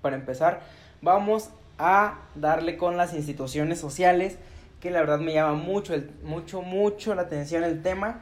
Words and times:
Para 0.00 0.16
empezar, 0.16 0.62
vamos 1.02 1.50
a 1.78 2.18
darle 2.34 2.76
con 2.76 2.96
las 2.96 3.14
instituciones 3.14 3.78
sociales, 3.78 4.38
que 4.80 4.90
la 4.90 5.00
verdad 5.00 5.18
me 5.18 5.34
llama 5.34 5.54
mucho, 5.54 5.94
mucho, 6.22 6.62
mucho 6.62 7.14
la 7.14 7.22
atención 7.22 7.64
el 7.64 7.82
tema, 7.82 8.20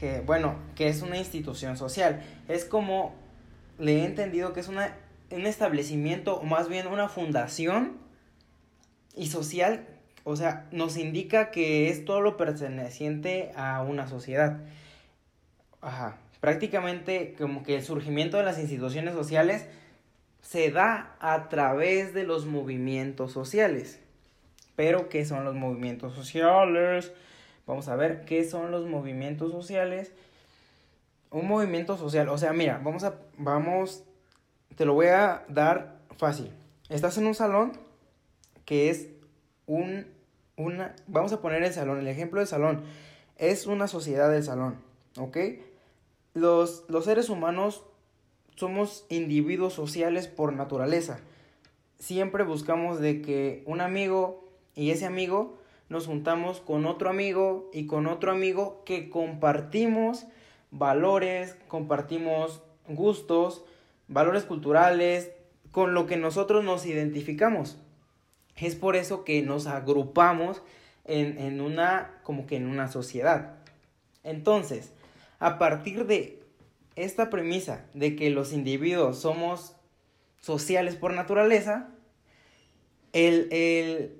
que 0.00 0.20
bueno, 0.20 0.56
que 0.74 0.88
es 0.88 1.02
una 1.02 1.16
institución 1.18 1.76
social. 1.76 2.22
Es 2.48 2.64
como 2.64 3.14
le 3.78 4.00
he 4.00 4.04
entendido 4.04 4.52
que 4.52 4.60
es 4.60 4.68
una, 4.68 4.94
un 5.30 5.46
establecimiento, 5.46 6.36
o 6.36 6.44
más 6.44 6.68
bien 6.68 6.86
una 6.86 7.08
fundación 7.08 7.98
y 9.14 9.26
social, 9.26 9.86
o 10.28 10.34
sea, 10.34 10.66
nos 10.72 10.96
indica 10.96 11.52
que 11.52 11.88
es 11.88 12.04
todo 12.04 12.20
lo 12.20 12.36
perteneciente 12.36 13.52
a 13.54 13.80
una 13.82 14.08
sociedad. 14.08 14.58
Ajá. 15.80 16.18
Prácticamente 16.40 17.36
como 17.38 17.62
que 17.62 17.76
el 17.76 17.84
surgimiento 17.84 18.36
de 18.36 18.42
las 18.42 18.58
instituciones 18.58 19.14
sociales 19.14 19.68
se 20.42 20.72
da 20.72 21.14
a 21.20 21.48
través 21.48 22.12
de 22.12 22.24
los 22.24 22.44
movimientos 22.44 23.30
sociales. 23.30 24.00
Pero, 24.74 25.08
¿qué 25.08 25.24
son 25.24 25.44
los 25.44 25.54
movimientos 25.54 26.16
sociales? 26.16 27.12
Vamos 27.64 27.86
a 27.86 27.94
ver 27.94 28.24
qué 28.24 28.44
son 28.44 28.72
los 28.72 28.84
movimientos 28.88 29.52
sociales. 29.52 30.10
Un 31.30 31.46
movimiento 31.46 31.96
social, 31.96 32.28
o 32.30 32.36
sea, 32.36 32.52
mira, 32.52 32.80
vamos 32.82 33.04
a, 33.04 33.14
vamos, 33.38 34.02
te 34.74 34.86
lo 34.86 34.94
voy 34.94 35.06
a 35.06 35.44
dar 35.46 36.00
fácil. 36.18 36.50
Estás 36.88 37.16
en 37.16 37.26
un 37.26 37.36
salón 37.36 37.78
que 38.64 38.90
es 38.90 39.10
un, 39.66 40.15
una, 40.56 40.94
vamos 41.06 41.32
a 41.32 41.40
poner 41.40 41.62
el 41.62 41.72
salón, 41.72 41.98
el 41.98 42.08
ejemplo 42.08 42.40
del 42.40 42.48
salón, 42.48 42.82
es 43.36 43.66
una 43.66 43.88
sociedad 43.88 44.30
del 44.30 44.42
salón, 44.42 44.76
¿ok? 45.18 45.36
Los, 46.34 46.84
los 46.88 47.04
seres 47.04 47.28
humanos 47.28 47.84
somos 48.56 49.06
individuos 49.08 49.74
sociales 49.74 50.28
por 50.28 50.52
naturaleza. 50.52 51.20
Siempre 51.98 52.44
buscamos 52.44 53.00
de 53.00 53.22
que 53.22 53.62
un 53.66 53.80
amigo 53.80 54.48
y 54.74 54.90
ese 54.90 55.06
amigo 55.06 55.58
nos 55.88 56.06
juntamos 56.06 56.60
con 56.60 56.86
otro 56.86 57.10
amigo 57.10 57.70
y 57.72 57.86
con 57.86 58.06
otro 58.06 58.32
amigo 58.32 58.82
que 58.84 59.08
compartimos 59.08 60.26
valores, 60.70 61.56
compartimos 61.68 62.62
gustos, 62.88 63.64
valores 64.08 64.44
culturales, 64.44 65.32
con 65.70 65.94
lo 65.94 66.06
que 66.06 66.16
nosotros 66.16 66.64
nos 66.64 66.86
identificamos. 66.86 67.78
Es 68.60 68.74
por 68.74 68.96
eso 68.96 69.24
que 69.24 69.42
nos 69.42 69.66
agrupamos 69.66 70.62
en, 71.04 71.38
en 71.38 71.60
una, 71.60 72.18
como 72.22 72.46
que 72.46 72.56
en 72.56 72.66
una 72.66 72.88
sociedad. 72.88 73.54
Entonces, 74.24 74.92
a 75.38 75.58
partir 75.58 76.06
de 76.06 76.42
esta 76.96 77.30
premisa 77.30 77.84
de 77.94 78.16
que 78.16 78.30
los 78.30 78.52
individuos 78.52 79.20
somos 79.20 79.76
sociales 80.40 80.96
por 80.96 81.12
naturaleza, 81.12 81.88
el, 83.12 84.16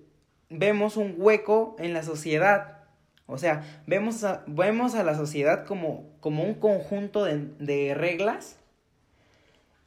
vemos 0.50 0.96
un 0.96 1.14
hueco 1.16 1.76
en 1.78 1.92
la 1.92 2.02
sociedad. 2.02 2.84
O 3.26 3.38
sea, 3.38 3.82
vemos 3.86 4.22
a, 4.24 4.44
vemos 4.46 4.94
a 4.94 5.02
la 5.02 5.16
sociedad 5.16 5.66
como, 5.66 6.08
como 6.20 6.44
un 6.44 6.54
conjunto 6.54 7.24
de, 7.24 7.48
de 7.58 7.94
reglas. 7.94 8.58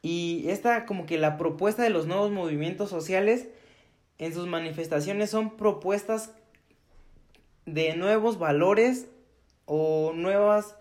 Y 0.02 0.44
esta 0.48 0.86
como 0.86 1.06
que 1.06 1.18
la 1.18 1.36
propuesta 1.36 1.82
de 1.82 1.90
los 1.90 2.06
nuevos 2.06 2.30
movimientos 2.30 2.90
sociales 2.90 3.48
en 4.20 4.34
sus 4.34 4.46
manifestaciones 4.46 5.30
son 5.30 5.56
propuestas 5.56 6.30
de 7.64 7.96
nuevos 7.96 8.38
valores 8.38 9.06
o 9.64 10.12
nuevas 10.14 10.76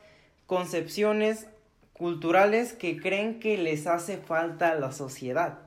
concepciones 0.46 1.48
culturales 1.94 2.74
que 2.74 3.00
creen 3.00 3.40
que 3.40 3.58
les 3.58 3.88
hace 3.88 4.18
falta 4.18 4.72
a 4.72 4.76
la 4.76 4.92
sociedad. 4.92 5.60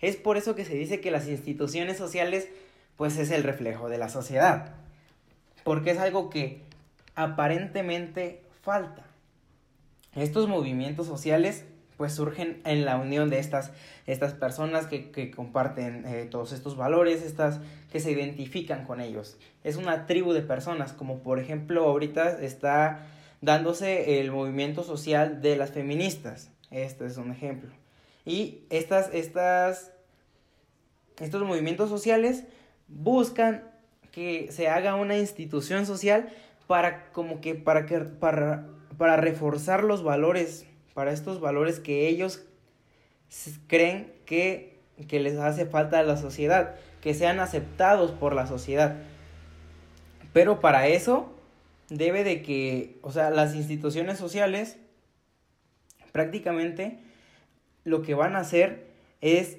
Es 0.00 0.16
por 0.16 0.36
eso 0.36 0.54
que 0.54 0.66
se 0.66 0.74
dice 0.74 1.00
que 1.00 1.10
las 1.10 1.26
instituciones 1.26 1.96
sociales 1.96 2.48
pues 2.98 3.16
es 3.16 3.30
el 3.30 3.42
reflejo 3.42 3.88
de 3.88 3.96
la 3.96 4.10
sociedad. 4.10 4.74
Porque 5.64 5.92
es 5.92 5.98
algo 5.98 6.28
que 6.28 6.60
aparentemente 7.14 8.42
falta. 8.60 9.06
Estos 10.14 10.46
movimientos 10.46 11.06
sociales 11.06 11.64
pues 11.96 12.14
surgen 12.14 12.60
en 12.64 12.84
la 12.84 12.96
unión 12.96 13.30
de 13.30 13.38
estas, 13.38 13.72
estas 14.06 14.32
personas 14.32 14.86
que, 14.86 15.30
comparten 15.30 16.04
eh, 16.06 16.26
todos 16.30 16.52
estos 16.52 16.76
valores, 16.76 17.22
estas 17.22 17.60
que 17.92 18.00
se 18.00 18.10
identifican 18.10 18.84
con 18.84 19.00
ellos. 19.00 19.36
Es 19.62 19.76
una 19.76 20.06
tribu 20.06 20.32
de 20.32 20.42
personas, 20.42 20.92
como 20.92 21.20
por 21.20 21.38
ejemplo 21.38 21.84
ahorita 21.84 22.40
está 22.40 23.06
dándose 23.40 24.20
el 24.20 24.30
movimiento 24.30 24.82
social 24.82 25.40
de 25.42 25.56
las 25.56 25.70
feministas. 25.70 26.50
Este 26.70 27.06
es 27.06 27.16
un 27.16 27.30
ejemplo. 27.30 27.70
Y 28.24 28.64
estas, 28.70 29.10
estas, 29.12 29.92
estos 31.20 31.42
movimientos 31.42 31.90
sociales 31.90 32.44
buscan 32.88 33.64
que 34.10 34.50
se 34.50 34.68
haga 34.68 34.94
una 34.94 35.18
institución 35.18 35.86
social 35.86 36.28
para 36.66 37.12
como 37.12 37.40
que 37.40 37.54
para 37.54 37.84
que 37.86 37.98
para, 38.00 38.66
para 38.96 39.16
reforzar 39.16 39.84
los 39.84 40.02
valores, 40.02 40.66
para 40.94 41.12
estos 41.12 41.40
valores 41.40 41.80
que 41.80 42.08
ellos 42.08 42.44
creen 43.66 44.12
que, 44.26 44.80
que 45.08 45.20
les 45.20 45.36
hace 45.38 45.66
falta 45.66 45.98
a 45.98 46.04
la 46.04 46.16
sociedad, 46.16 46.76
que 47.00 47.14
sean 47.14 47.40
aceptados 47.40 48.12
por 48.12 48.34
la 48.34 48.46
sociedad. 48.46 48.96
Pero 50.32 50.60
para 50.60 50.86
eso 50.88 51.34
debe 51.88 52.24
de 52.24 52.42
que, 52.42 52.98
o 53.02 53.12
sea, 53.12 53.30
las 53.30 53.54
instituciones 53.54 54.18
sociales 54.18 54.78
prácticamente 56.12 57.00
lo 57.82 58.02
que 58.02 58.14
van 58.14 58.36
a 58.36 58.40
hacer 58.40 58.86
es 59.20 59.58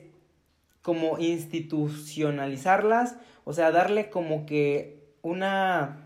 como 0.82 1.20
institucionalizarlas, 1.20 3.18
o 3.44 3.52
sea, 3.54 3.72
darle 3.72 4.10
como 4.10 4.46
que 4.46 5.04
una 5.22 6.02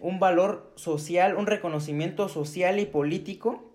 un 0.00 0.18
valor 0.18 0.72
social, 0.74 1.36
un 1.36 1.46
reconocimiento 1.46 2.28
social 2.28 2.80
y 2.80 2.86
político, 2.86 3.71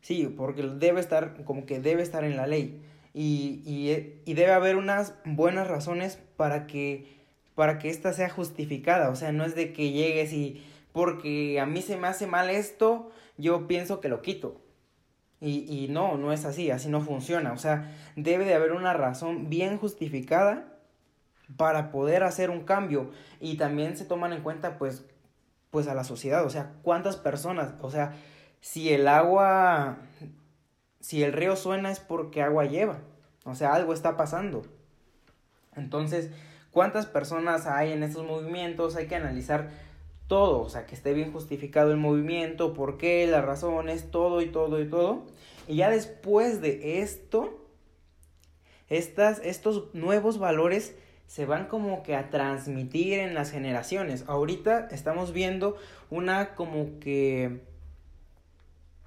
sí, 0.00 0.32
porque 0.36 0.62
debe 0.62 1.00
estar, 1.00 1.42
como 1.44 1.66
que 1.66 1.80
debe 1.80 2.02
estar 2.02 2.24
en 2.24 2.36
la 2.36 2.46
ley. 2.46 2.82
Y, 3.14 3.62
y, 3.64 4.20
y 4.24 4.34
debe 4.34 4.52
haber 4.52 4.76
unas 4.76 5.14
buenas 5.24 5.66
razones 5.66 6.18
para 6.36 6.66
que 6.66 7.18
para 7.58 7.80
que 7.80 7.90
ésta 7.90 8.12
sea 8.12 8.30
justificada. 8.30 9.10
O 9.10 9.16
sea, 9.16 9.32
no 9.32 9.44
es 9.44 9.56
de 9.56 9.72
que 9.72 9.90
llegues 9.90 10.32
y 10.32 10.64
porque 10.92 11.58
a 11.58 11.66
mí 11.66 11.82
se 11.82 11.96
me 11.96 12.06
hace 12.06 12.28
mal 12.28 12.50
esto, 12.50 13.10
yo 13.36 13.66
pienso 13.66 14.00
que 14.00 14.08
lo 14.08 14.22
quito. 14.22 14.60
Y, 15.40 15.66
y 15.68 15.88
no, 15.88 16.16
no 16.16 16.32
es 16.32 16.44
así, 16.44 16.70
así 16.70 16.88
no 16.88 17.00
funciona. 17.00 17.52
O 17.52 17.56
sea, 17.56 17.92
debe 18.14 18.44
de 18.44 18.54
haber 18.54 18.70
una 18.70 18.92
razón 18.92 19.50
bien 19.50 19.76
justificada 19.76 20.78
para 21.56 21.90
poder 21.90 22.22
hacer 22.22 22.50
un 22.50 22.60
cambio. 22.60 23.10
Y 23.40 23.56
también 23.56 23.96
se 23.96 24.04
toman 24.04 24.32
en 24.32 24.42
cuenta, 24.42 24.78
pues, 24.78 25.04
pues 25.70 25.88
a 25.88 25.94
la 25.94 26.04
sociedad. 26.04 26.44
O 26.46 26.50
sea, 26.50 26.74
cuántas 26.82 27.16
personas, 27.16 27.74
o 27.80 27.90
sea, 27.90 28.14
si 28.60 28.92
el 28.92 29.08
agua, 29.08 29.98
si 31.00 31.22
el 31.22 31.32
río 31.32 31.56
suena 31.56 31.90
es 31.90 32.00
porque 32.00 32.42
agua 32.42 32.64
lleva. 32.64 32.98
O 33.44 33.54
sea, 33.54 33.74
algo 33.74 33.92
está 33.92 34.16
pasando. 34.16 34.64
Entonces, 35.76 36.30
cuántas 36.70 37.06
personas 37.06 37.66
hay 37.66 37.92
en 37.92 38.02
estos 38.02 38.26
movimientos, 38.26 38.96
hay 38.96 39.06
que 39.06 39.16
analizar 39.16 39.70
todo, 40.26 40.60
o 40.60 40.68
sea, 40.68 40.86
que 40.86 40.94
esté 40.94 41.14
bien 41.14 41.32
justificado 41.32 41.90
el 41.90 41.96
movimiento, 41.96 42.74
por 42.74 42.98
qué, 42.98 43.26
las 43.26 43.44
razones, 43.44 44.10
todo 44.10 44.42
y 44.42 44.46
todo 44.46 44.80
y 44.80 44.88
todo. 44.88 45.24
Y 45.66 45.76
ya 45.76 45.90
después 45.90 46.60
de 46.60 47.00
esto, 47.00 47.66
estas, 48.88 49.40
estos 49.42 49.94
nuevos 49.94 50.38
valores 50.38 50.94
se 51.26 51.44
van 51.44 51.66
como 51.66 52.02
que 52.02 52.16
a 52.16 52.30
transmitir 52.30 53.18
en 53.18 53.34
las 53.34 53.50
generaciones. 53.50 54.24
Ahorita 54.26 54.88
estamos 54.90 55.32
viendo 55.32 55.76
una 56.10 56.54
como 56.54 56.98
que... 57.00 57.66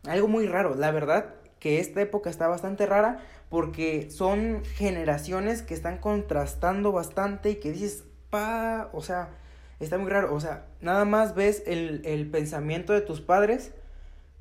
Algo 0.05 0.27
muy 0.27 0.47
raro, 0.47 0.75
la 0.75 0.91
verdad 0.91 1.35
que 1.59 1.79
esta 1.79 2.01
época 2.01 2.29
está 2.29 2.47
bastante 2.47 2.85
rara 2.85 3.19
porque 3.49 4.09
son 4.09 4.63
generaciones 4.75 5.61
que 5.61 5.73
están 5.73 5.99
contrastando 5.99 6.91
bastante 6.91 7.51
y 7.51 7.55
que 7.55 7.71
dices, 7.71 8.05
pa, 8.29 8.89
o 8.93 9.01
sea, 9.01 9.29
está 9.79 9.97
muy 9.97 10.09
raro, 10.09 10.33
o 10.33 10.39
sea, 10.39 10.65
nada 10.79 11.05
más 11.05 11.35
ves 11.35 11.63
el, 11.67 12.01
el 12.05 12.29
pensamiento 12.29 12.93
de 12.93 13.01
tus 13.01 13.21
padres 13.21 13.73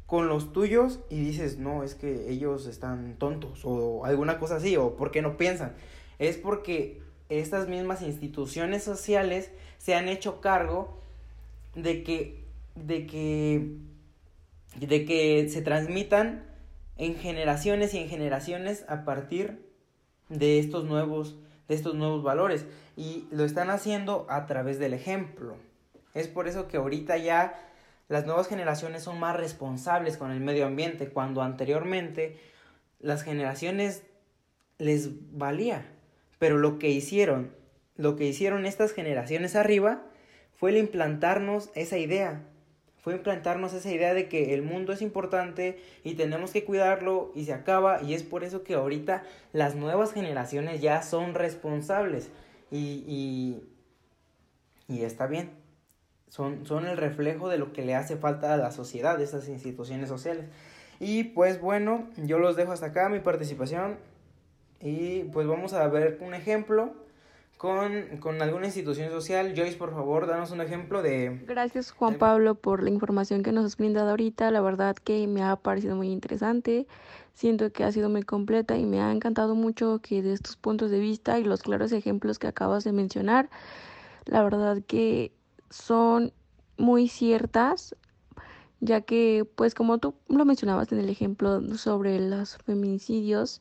con 0.06 0.28
los 0.28 0.52
tuyos 0.52 0.98
y 1.08 1.20
dices, 1.20 1.58
no, 1.58 1.84
es 1.84 1.94
que 1.94 2.30
ellos 2.30 2.66
están 2.66 3.14
tontos 3.16 3.60
o 3.64 4.04
alguna 4.04 4.40
cosa 4.40 4.56
así, 4.56 4.76
o 4.76 4.96
porque 4.96 5.22
no 5.22 5.36
piensan. 5.36 5.74
Es 6.18 6.36
porque 6.36 7.00
estas 7.28 7.68
mismas 7.68 8.02
instituciones 8.02 8.82
sociales 8.82 9.52
se 9.78 9.94
han 9.94 10.08
hecho 10.08 10.40
cargo 10.40 10.98
de 11.74 12.02
que, 12.02 12.44
de 12.74 13.06
que, 13.06 13.76
de 14.76 15.04
que 15.04 15.48
se 15.48 15.62
transmitan 15.62 16.44
en 16.96 17.16
generaciones 17.16 17.94
y 17.94 17.98
en 17.98 18.08
generaciones 18.08 18.84
a 18.88 19.04
partir 19.04 19.66
de 20.28 20.58
estos 20.58 20.84
nuevos 20.84 21.36
de 21.70 21.76
estos 21.76 21.94
nuevos 21.94 22.24
valores 22.24 22.66
y 22.96 23.28
lo 23.30 23.44
están 23.44 23.70
haciendo 23.70 24.26
a 24.28 24.46
través 24.46 24.80
del 24.80 24.92
ejemplo. 24.92 25.56
Es 26.14 26.26
por 26.26 26.48
eso 26.48 26.66
que 26.66 26.78
ahorita 26.78 27.16
ya 27.16 27.54
las 28.08 28.26
nuevas 28.26 28.48
generaciones 28.48 29.04
son 29.04 29.20
más 29.20 29.36
responsables 29.36 30.16
con 30.16 30.32
el 30.32 30.40
medio 30.40 30.66
ambiente, 30.66 31.10
cuando 31.10 31.42
anteriormente 31.42 32.40
las 32.98 33.22
generaciones 33.22 34.02
les 34.78 35.10
valía. 35.30 35.86
Pero 36.40 36.58
lo 36.58 36.80
que 36.80 36.88
hicieron, 36.88 37.54
lo 37.96 38.16
que 38.16 38.26
hicieron 38.26 38.66
estas 38.66 38.92
generaciones 38.92 39.54
arriba, 39.54 40.02
fue 40.56 40.70
el 40.70 40.78
implantarnos 40.78 41.70
esa 41.76 41.98
idea. 41.98 42.42
Fue 43.02 43.14
implantarnos 43.14 43.72
esa 43.72 43.90
idea 43.90 44.12
de 44.12 44.28
que 44.28 44.52
el 44.52 44.62
mundo 44.62 44.92
es 44.92 45.00
importante 45.00 45.80
y 46.04 46.14
tenemos 46.14 46.52
que 46.52 46.64
cuidarlo 46.64 47.32
y 47.34 47.46
se 47.46 47.54
acaba. 47.54 48.02
Y 48.02 48.12
es 48.12 48.22
por 48.22 48.44
eso 48.44 48.62
que 48.62 48.74
ahorita 48.74 49.22
las 49.52 49.74
nuevas 49.74 50.12
generaciones 50.12 50.82
ya 50.82 51.02
son 51.02 51.34
responsables. 51.34 52.30
Y, 52.70 53.04
y, 54.88 54.94
y 54.94 55.02
está 55.04 55.26
bien. 55.26 55.50
Son, 56.28 56.66
son 56.66 56.86
el 56.86 56.96
reflejo 56.96 57.48
de 57.48 57.58
lo 57.58 57.72
que 57.72 57.84
le 57.84 57.94
hace 57.94 58.16
falta 58.16 58.52
a 58.52 58.58
la 58.58 58.70
sociedad, 58.70 59.18
a 59.18 59.22
estas 59.22 59.48
instituciones 59.48 60.08
sociales. 60.08 60.44
Y 61.00 61.24
pues 61.24 61.58
bueno, 61.60 62.06
yo 62.18 62.38
los 62.38 62.54
dejo 62.54 62.72
hasta 62.72 62.86
acá 62.86 63.08
mi 63.08 63.20
participación. 63.20 63.96
Y 64.80 65.24
pues 65.24 65.46
vamos 65.46 65.72
a 65.72 65.88
ver 65.88 66.18
un 66.20 66.34
ejemplo 66.34 66.94
con, 67.60 68.16
con, 68.20 68.40
alguna 68.40 68.64
institución 68.64 69.10
social. 69.10 69.52
Joyce, 69.54 69.76
por 69.76 69.92
favor, 69.92 70.26
danos 70.26 70.50
un 70.50 70.62
ejemplo 70.62 71.02
de... 71.02 71.42
Gracias, 71.46 71.90
Juan 71.90 72.14
Pablo, 72.14 72.54
por 72.54 72.82
la 72.82 72.88
información 72.88 73.42
que 73.42 73.52
nos 73.52 73.66
has 73.66 73.76
brindado 73.76 74.08
ahorita. 74.08 74.50
La 74.50 74.62
verdad 74.62 74.96
que 74.96 75.26
me 75.26 75.42
ha 75.42 75.56
parecido 75.56 75.94
muy 75.94 76.08
interesante. 76.08 76.86
Siento 77.34 77.70
que 77.70 77.84
ha 77.84 77.92
sido 77.92 78.08
muy 78.08 78.22
completa 78.22 78.78
y 78.78 78.86
me 78.86 79.02
ha 79.02 79.12
encantado 79.12 79.54
mucho 79.54 80.00
que 80.02 80.22
de 80.22 80.32
estos 80.32 80.56
puntos 80.56 80.90
de 80.90 81.00
vista 81.00 81.38
y 81.38 81.44
los 81.44 81.60
claros 81.60 81.92
ejemplos 81.92 82.38
que 82.38 82.46
acabas 82.46 82.82
de 82.84 82.92
mencionar, 82.92 83.50
la 84.24 84.42
verdad 84.42 84.78
que 84.86 85.30
son 85.68 86.32
muy 86.78 87.08
ciertas, 87.08 87.94
ya 88.80 89.02
que, 89.02 89.46
pues 89.54 89.74
como 89.74 89.98
tú 89.98 90.14
lo 90.28 90.46
mencionabas 90.46 90.90
en 90.92 91.00
el 91.00 91.10
ejemplo 91.10 91.60
sobre 91.76 92.20
los 92.20 92.56
feminicidios, 92.64 93.60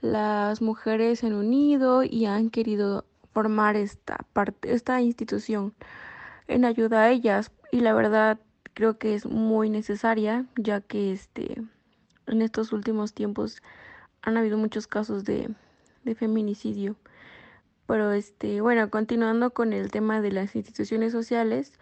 las 0.00 0.62
mujeres 0.62 1.18
se 1.18 1.26
han 1.26 1.34
unido 1.34 2.02
y 2.02 2.24
han 2.24 2.48
querido 2.48 3.04
formar 3.36 3.76
esta 3.76 4.16
parte, 4.32 4.72
esta 4.72 5.02
institución 5.02 5.74
en 6.48 6.64
ayuda 6.64 7.02
a 7.02 7.10
ellas 7.10 7.52
y 7.70 7.80
la 7.80 7.92
verdad 7.92 8.40
creo 8.72 8.96
que 8.96 9.14
es 9.14 9.26
muy 9.26 9.68
necesaria 9.68 10.46
ya 10.56 10.80
que 10.80 11.12
este 11.12 11.62
en 12.26 12.40
estos 12.40 12.72
últimos 12.72 13.12
tiempos 13.12 13.62
han 14.22 14.38
habido 14.38 14.56
muchos 14.56 14.86
casos 14.86 15.24
de, 15.24 15.54
feminicidio. 16.14 16.96
Pero 17.86 18.12
este, 18.12 18.62
bueno, 18.62 18.88
continuando 18.88 19.50
con 19.50 19.74
el 19.74 19.90
tema 19.90 20.22
de 20.22 20.32
las 20.32 20.56
instituciones 20.56 21.12
sociales, 21.12 21.74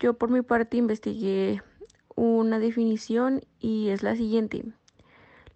yo 0.00 0.14
por 0.14 0.28
mi 0.28 0.42
parte 0.42 0.76
investigué 0.76 1.62
una 2.16 2.58
definición 2.58 3.42
y 3.60 3.90
es 3.90 4.02
la 4.02 4.16
siguiente. 4.16 4.64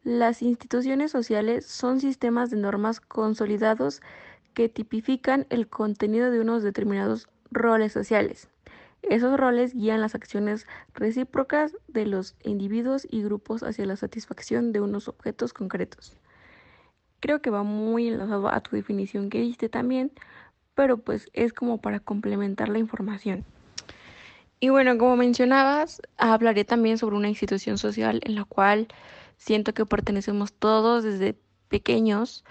Las 0.05 0.43
instituciones 0.43 1.11
sociales 1.11 1.67
son 1.67 1.99
sistemas 1.99 2.51
de 2.51 2.59
normas 2.59 3.01
consolidados 3.01 4.01
que 4.55 4.69
tipifican 4.69 5.47
el 5.51 5.69
contenido 5.69 6.31
de 6.31 6.41
unos 6.41 6.63
determinados 6.63 7.29
roles 7.51 7.93
sociales. 7.93 8.49
Esos 9.03 9.39
roles 9.39 9.75
guían 9.75 10.01
las 10.01 10.15
acciones 10.15 10.67
recíprocas 10.95 11.77
de 11.89 12.07
los 12.07 12.37
individuos 12.43 13.07
y 13.11 13.23
grupos 13.23 13.63
hacia 13.63 13.85
la 13.85 13.97
satisfacción 13.97 14.73
de 14.73 14.81
unos 14.81 15.09
objetos 15.09 15.53
concretos. 15.53 16.17
Creo 17.21 17.43
que 17.43 17.51
va 17.51 17.63
muy 17.63 18.09
enlazado 18.09 18.49
a 18.49 18.61
tu 18.61 18.77
definición 18.77 19.29
que 19.29 19.41
diste 19.41 19.69
también, 19.69 20.13
pero 20.75 20.99
pues 20.99 21.29
es 21.35 21.53
como 21.53 21.81
para 21.81 22.01
complementar 22.01 22.69
la 22.69 22.79
información. 22.79 23.45
Y 24.61 24.71
bueno, 24.71 24.97
como 24.97 25.17
mencionabas, 25.17 26.01
hablaré 26.17 26.65
también 26.65 26.97
sobre 26.97 27.17
una 27.17 27.29
institución 27.29 27.77
social 27.77 28.21
en 28.25 28.35
la 28.35 28.45
cual 28.45 28.89
siento 29.37 29.75
que 29.75 29.85
pertenecemos 29.85 30.55
todos 30.55 31.05
desde 31.05 31.37
pequeños 31.69 32.45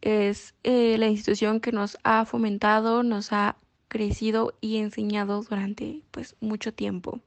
es 0.00 0.54
eh, 0.62 0.96
la 0.98 1.08
institución 1.08 1.60
que 1.60 1.72
nos 1.72 1.98
ha 2.04 2.24
fomentado, 2.24 3.02
nos 3.02 3.32
ha 3.32 3.56
crecido 3.88 4.54
y 4.60 4.76
enseñado 4.78 5.42
durante 5.42 6.02
pues 6.10 6.36
mucho 6.40 6.72
tiempo, 6.72 7.20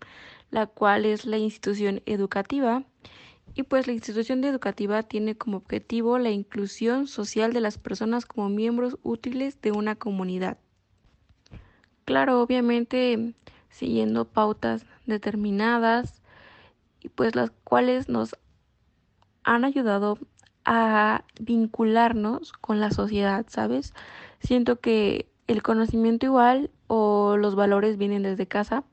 la 0.52 0.68
cual 0.68 1.06
es 1.06 1.26
la 1.26 1.38
institución 1.38 2.02
educativa. 2.06 2.84
Y 3.56 3.64
pues 3.64 3.88
la 3.88 3.94
institución 3.94 4.44
educativa 4.44 5.04
tiene 5.04 5.36
como 5.36 5.58
objetivo 5.58 6.20
la 6.20 6.30
inclusión 6.30 7.08
social 7.08 7.52
de 7.52 7.62
las 7.62 7.78
personas 7.78 8.26
como 8.26 8.48
miembros 8.48 8.98
útiles 9.02 9.60
de 9.62 9.72
una 9.72 9.96
comunidad. 9.96 10.58
Claro, 12.06 12.42
obviamente 12.42 13.34
siguiendo 13.70 14.26
pautas 14.26 14.86
determinadas 15.06 16.22
y 17.02 17.10
pues 17.10 17.36
las 17.36 17.52
cuales 17.64 18.10
nos 18.10 18.36
han 19.44 19.66
ayudado 19.66 20.18
a 20.66 21.24
vincularnos 21.40 22.54
con 22.54 22.80
la 22.80 22.92
sociedad, 22.92 23.46
¿sabes? 23.50 23.94
Siento 24.40 24.80
que 24.80 25.30
el 25.48 25.64
conocimiento 25.64 26.26
igual 26.26 26.70
o 26.88 27.38
los 27.38 27.56
valores 27.56 27.98
vienen 27.98 28.24
desde 28.24 28.48
casa, 28.48 28.84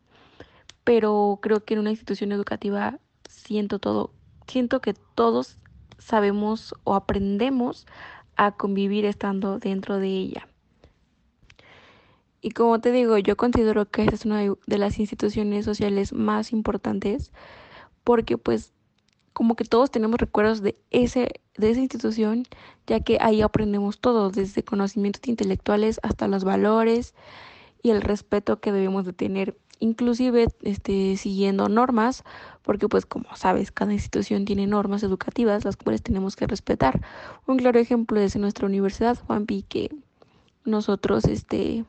pero 0.84 1.38
creo 1.42 1.64
que 1.64 1.74
en 1.74 1.80
una 1.80 1.90
institución 1.90 2.32
educativa 2.32 2.98
siento 3.28 3.78
todo, 3.78 4.12
siento 4.46 4.80
que 4.80 4.94
todos 5.14 5.58
sabemos 5.98 6.74
o 6.84 6.94
aprendemos 6.94 7.86
a 8.36 8.52
convivir 8.52 9.04
estando 9.04 9.58
dentro 9.58 9.98
de 9.98 10.08
ella. 10.08 10.48
Y 12.40 12.50
como 12.50 12.80
te 12.80 12.92
digo, 12.92 13.18
yo 13.18 13.36
considero 13.36 13.90
que 13.90 14.02
esta 14.02 14.14
es 14.14 14.24
una 14.24 14.40
de 14.40 14.78
las 14.78 14.98
instituciones 14.98 15.64
sociales 15.64 16.12
más 16.12 16.52
importantes 16.52 17.32
porque 18.04 18.38
pues 18.38 18.72
como 19.32 19.56
que 19.56 19.64
todos 19.64 19.90
tenemos 19.90 20.20
recuerdos 20.20 20.62
de, 20.62 20.78
ese, 20.90 21.40
de 21.58 21.70
esa 21.70 21.81
institución, 21.81 22.44
ya 22.87 23.00
que 23.00 23.19
ahí 23.20 23.43
aprendemos 23.43 23.99
todo, 23.99 24.31
desde 24.31 24.62
conocimientos 24.62 25.23
intelectuales 25.26 26.00
hasta 26.03 26.29
los 26.29 26.44
valores 26.44 27.14
y 27.82 27.91
el 27.91 28.03
respeto 28.03 28.61
que 28.61 28.73
debemos 28.73 29.05
de 29.05 29.12
tener, 29.12 29.56
inclusive 29.79 30.47
este, 30.62 31.17
siguiendo 31.17 31.69
normas, 31.69 32.25
porque 32.62 32.88
pues 32.88 33.06
como 33.06 33.35
sabes, 33.37 33.70
cada 33.70 33.93
institución 33.93 34.44
tiene 34.44 34.67
normas 34.67 35.03
educativas, 35.03 35.64
las 35.64 35.76
cuales 35.76 36.03
tenemos 36.03 36.37
que 36.37 36.47
respetar. 36.47 37.00
Un 37.47 37.59
claro 37.59 37.79
ejemplo 37.79 38.20
es 38.20 38.35
en 38.35 38.43
nuestra 38.43 38.67
universidad, 38.67 39.19
Juanpi, 39.26 39.62
que 39.62 39.91
nosotros 40.64 41.25
este 41.25 41.85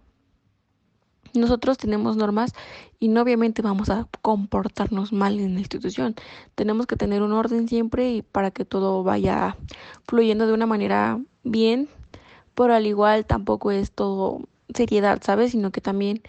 nosotros 1.38 1.78
tenemos 1.78 2.18
normas 2.18 2.54
y 3.00 3.08
no 3.08 3.22
obviamente 3.22 3.62
vamos 3.62 3.90
a 3.90 4.08
comportarnos 4.22 5.14
mal 5.14 5.40
en 5.40 5.54
la 5.54 5.60
institución. 5.60 6.16
Tenemos 6.56 6.88
que 6.88 6.96
tener 6.96 7.22
un 7.22 7.32
orden 7.32 7.68
siempre 7.68 8.12
y 8.12 8.22
para 8.22 8.52
que 8.52 8.66
todo 8.66 9.04
vaya 9.04 9.58
fluyendo 10.06 10.48
de 10.48 10.54
una 10.54 10.66
manera 10.66 11.20
bien, 11.44 11.90
pero 12.56 12.74
al 12.74 12.86
igual 12.86 13.26
tampoco 13.26 13.72
es 13.72 13.92
todo 13.92 14.42
seriedad, 14.74 15.22
¿sabes? 15.24 15.52
Sino 15.52 15.72
que 15.72 15.82
también 15.82 16.22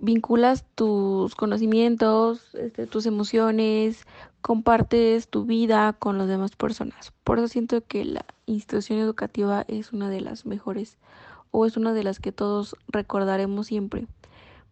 vinculas 0.00 0.64
tus 0.74 1.34
conocimientos, 1.34 2.54
este, 2.54 2.86
tus 2.86 3.06
emociones, 3.06 4.04
compartes 4.40 5.28
tu 5.28 5.44
vida 5.44 5.94
con 5.94 6.18
las 6.18 6.28
demás 6.28 6.56
personas. 6.56 7.12
Por 7.24 7.38
eso 7.38 7.48
siento 7.48 7.84
que 7.86 8.04
la 8.04 8.26
institución 8.46 8.98
educativa 8.98 9.64
es 9.68 9.92
una 9.92 10.10
de 10.10 10.20
las 10.20 10.44
mejores 10.44 10.98
o 11.52 11.66
es 11.66 11.76
una 11.76 11.92
de 11.92 12.02
las 12.02 12.18
que 12.18 12.32
todos 12.32 12.74
recordaremos 12.88 13.68
siempre. 13.68 14.08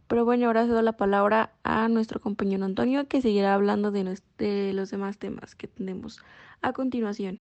Pero 0.09 0.25
bueno, 0.25 0.47
ahora 0.47 0.67
cedo 0.67 0.83
la 0.83 0.97
palabra 0.97 1.53
a 1.63 1.89
nuestro 1.89 2.21
compañero 2.21 2.65
Antonio 2.65 3.07
que 3.07 3.23
seguirá 3.23 3.55
hablando 3.55 3.93
de, 3.93 4.03
los 4.75 4.91
demás 4.91 5.19
temas 5.19 5.55
que 5.55 5.69
tenemos 5.69 6.19
a 6.63 6.73
continuación. 6.73 7.39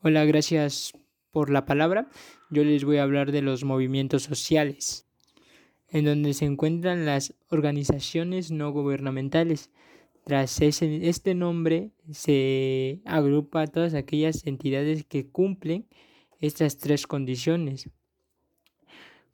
Hola, 0.00 0.24
gracias 0.24 0.94
por 1.30 1.50
la 1.50 1.66
palabra. 1.66 2.08
Yo 2.48 2.64
les 2.64 2.84
voy 2.84 2.96
a 2.96 3.02
hablar 3.02 3.32
de 3.32 3.42
los 3.42 3.64
movimientos 3.64 4.22
sociales, 4.22 5.06
en 5.88 6.06
donde 6.06 6.32
se 6.32 6.46
encuentran 6.46 7.04
las 7.04 7.34
organizaciones 7.50 8.50
no 8.50 8.72
gubernamentales. 8.72 9.70
Tras 10.24 10.62
este 10.62 11.34
nombre 11.34 11.90
se 12.10 13.02
agrupa 13.04 13.62
a 13.62 13.66
todas 13.66 13.92
aquellas 13.92 14.46
entidades 14.46 15.04
que 15.04 15.28
cumplen 15.28 15.86
estas 16.40 16.78
tres 16.78 17.06
condiciones. 17.06 17.88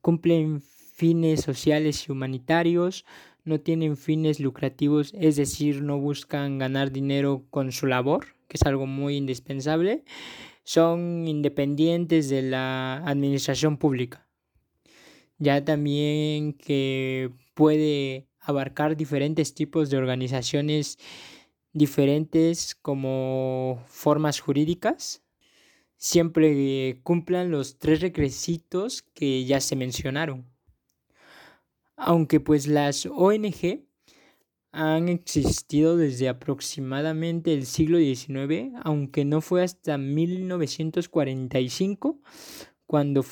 Cumplen 0.00 0.60
fines 0.60 1.42
sociales 1.42 2.08
y 2.08 2.12
humanitarios, 2.12 3.04
no 3.44 3.60
tienen 3.60 3.96
fines 3.96 4.40
lucrativos, 4.40 5.12
es 5.14 5.36
decir, 5.36 5.82
no 5.82 5.98
buscan 5.98 6.58
ganar 6.58 6.90
dinero 6.90 7.44
con 7.50 7.70
su 7.70 7.86
labor, 7.86 8.26
que 8.48 8.56
es 8.56 8.62
algo 8.64 8.86
muy 8.86 9.16
indispensable, 9.16 10.04
son 10.64 11.28
independientes 11.28 12.28
de 12.28 12.42
la 12.42 12.96
administración 13.06 13.76
pública. 13.76 14.26
Ya 15.38 15.64
también 15.64 16.54
que 16.54 17.30
puede 17.54 18.26
abarcar 18.40 18.96
diferentes 18.96 19.54
tipos 19.54 19.90
de 19.90 19.98
organizaciones 19.98 20.98
diferentes 21.72 22.74
como 22.74 23.84
formas 23.86 24.40
jurídicas, 24.40 25.22
siempre 25.96 27.00
cumplan 27.02 27.50
los 27.50 27.78
tres 27.78 28.00
requisitos 28.00 29.02
que 29.02 29.44
ya 29.44 29.60
se 29.60 29.74
mencionaron. 29.76 30.46
Aunque 31.96 32.40
pues 32.40 32.66
las 32.66 33.06
ONG 33.06 33.84
han 34.72 35.08
existido 35.08 35.96
desde 35.96 36.28
aproximadamente 36.28 37.54
el 37.54 37.64
siglo 37.64 37.98
XIX, 37.98 38.74
aunque 38.82 39.24
no 39.24 39.40
fue 39.40 39.62
hasta 39.62 39.96
1945 39.96 42.20
cuando 42.86 43.24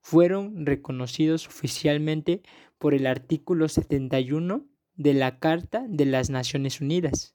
fueron 0.00 0.64
reconocidos 0.64 1.46
oficialmente 1.46 2.40
por 2.78 2.94
el 2.94 3.06
artículo 3.06 3.68
71 3.68 4.66
de 4.94 5.14
la 5.14 5.38
Carta 5.38 5.84
de 5.86 6.06
las 6.06 6.30
Naciones 6.30 6.80
Unidas. 6.80 7.34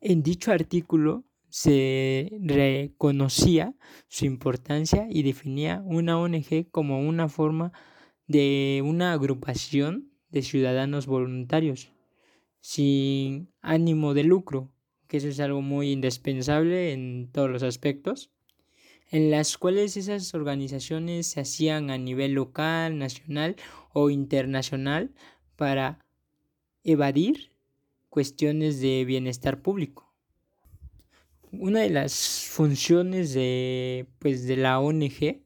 En 0.00 0.24
dicho 0.24 0.50
artículo 0.50 1.24
se 1.50 2.30
reconocía 2.40 3.74
su 4.08 4.24
importancia 4.24 5.06
y 5.10 5.22
definía 5.22 5.82
una 5.84 6.18
ONG 6.18 6.70
como 6.70 7.00
una 7.00 7.28
forma 7.28 7.72
de 8.26 8.82
una 8.84 9.12
agrupación 9.12 10.10
de 10.30 10.42
ciudadanos 10.42 11.06
voluntarios 11.06 11.92
sin 12.60 13.52
ánimo 13.60 14.14
de 14.14 14.24
lucro, 14.24 14.70
que 15.08 15.16
eso 15.16 15.28
es 15.28 15.40
algo 15.40 15.62
muy 15.62 15.90
indispensable 15.90 16.92
en 16.92 17.30
todos 17.32 17.50
los 17.50 17.62
aspectos, 17.62 18.30
en 19.10 19.30
las 19.30 19.58
cuales 19.58 19.96
esas 19.96 20.34
organizaciones 20.34 21.26
se 21.26 21.40
hacían 21.40 21.90
a 21.90 21.98
nivel 21.98 22.32
local, 22.32 22.98
nacional 22.98 23.56
o 23.92 24.10
internacional 24.10 25.12
para 25.56 25.98
evadir 26.84 27.52
cuestiones 28.08 28.80
de 28.80 29.04
bienestar 29.04 29.62
público. 29.62 30.09
Una 31.52 31.80
de 31.80 31.90
las 31.90 32.46
funciones 32.48 33.34
de, 33.34 34.06
pues, 34.18 34.46
de 34.46 34.56
la 34.56 34.78
ONG 34.78 35.42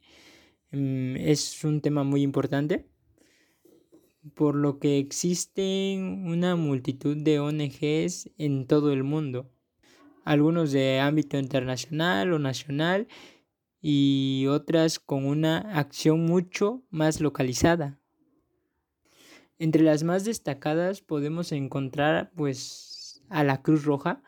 mm, 0.73 1.17
es 1.17 1.65
un 1.65 1.81
tema 1.81 2.05
muy 2.05 2.23
importante 2.23 2.87
por 4.35 4.55
lo 4.55 4.79
que 4.79 4.99
existen 4.99 6.27
una 6.27 6.57
multitud 6.57 7.17
de 7.17 7.41
ONGs 7.41 8.31
en 8.39 8.67
todo 8.67 8.93
el 8.93 9.05
mundo, 9.05 9.51
algunos 10.25 10.73
de 10.73 11.01
ámbito 11.01 11.37
internacional 11.39 12.33
o 12.33 12.39
nacional 12.39 13.07
y 13.83 14.47
otras 14.49 14.99
con 14.99 15.27
una 15.27 15.59
acción 15.79 16.25
mucho 16.25 16.83
más 16.91 17.21
localizada. 17.21 18.01
Entre 19.59 19.83
las 19.83 20.03
más 20.03 20.25
destacadas 20.25 21.03
podemos 21.03 21.53
encontrar 21.53 22.33
pues 22.35 23.23
a 23.29 23.45
la 23.45 23.63
Cruz 23.63 23.85
Roja, 23.85 24.23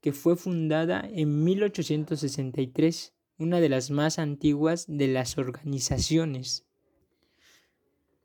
que 0.00 0.12
fue 0.12 0.36
fundada 0.36 1.08
en 1.10 1.44
1863, 1.44 3.14
una 3.38 3.60
de 3.60 3.68
las 3.68 3.90
más 3.90 4.18
antiguas 4.18 4.86
de 4.88 5.08
las 5.08 5.38
organizaciones, 5.38 6.66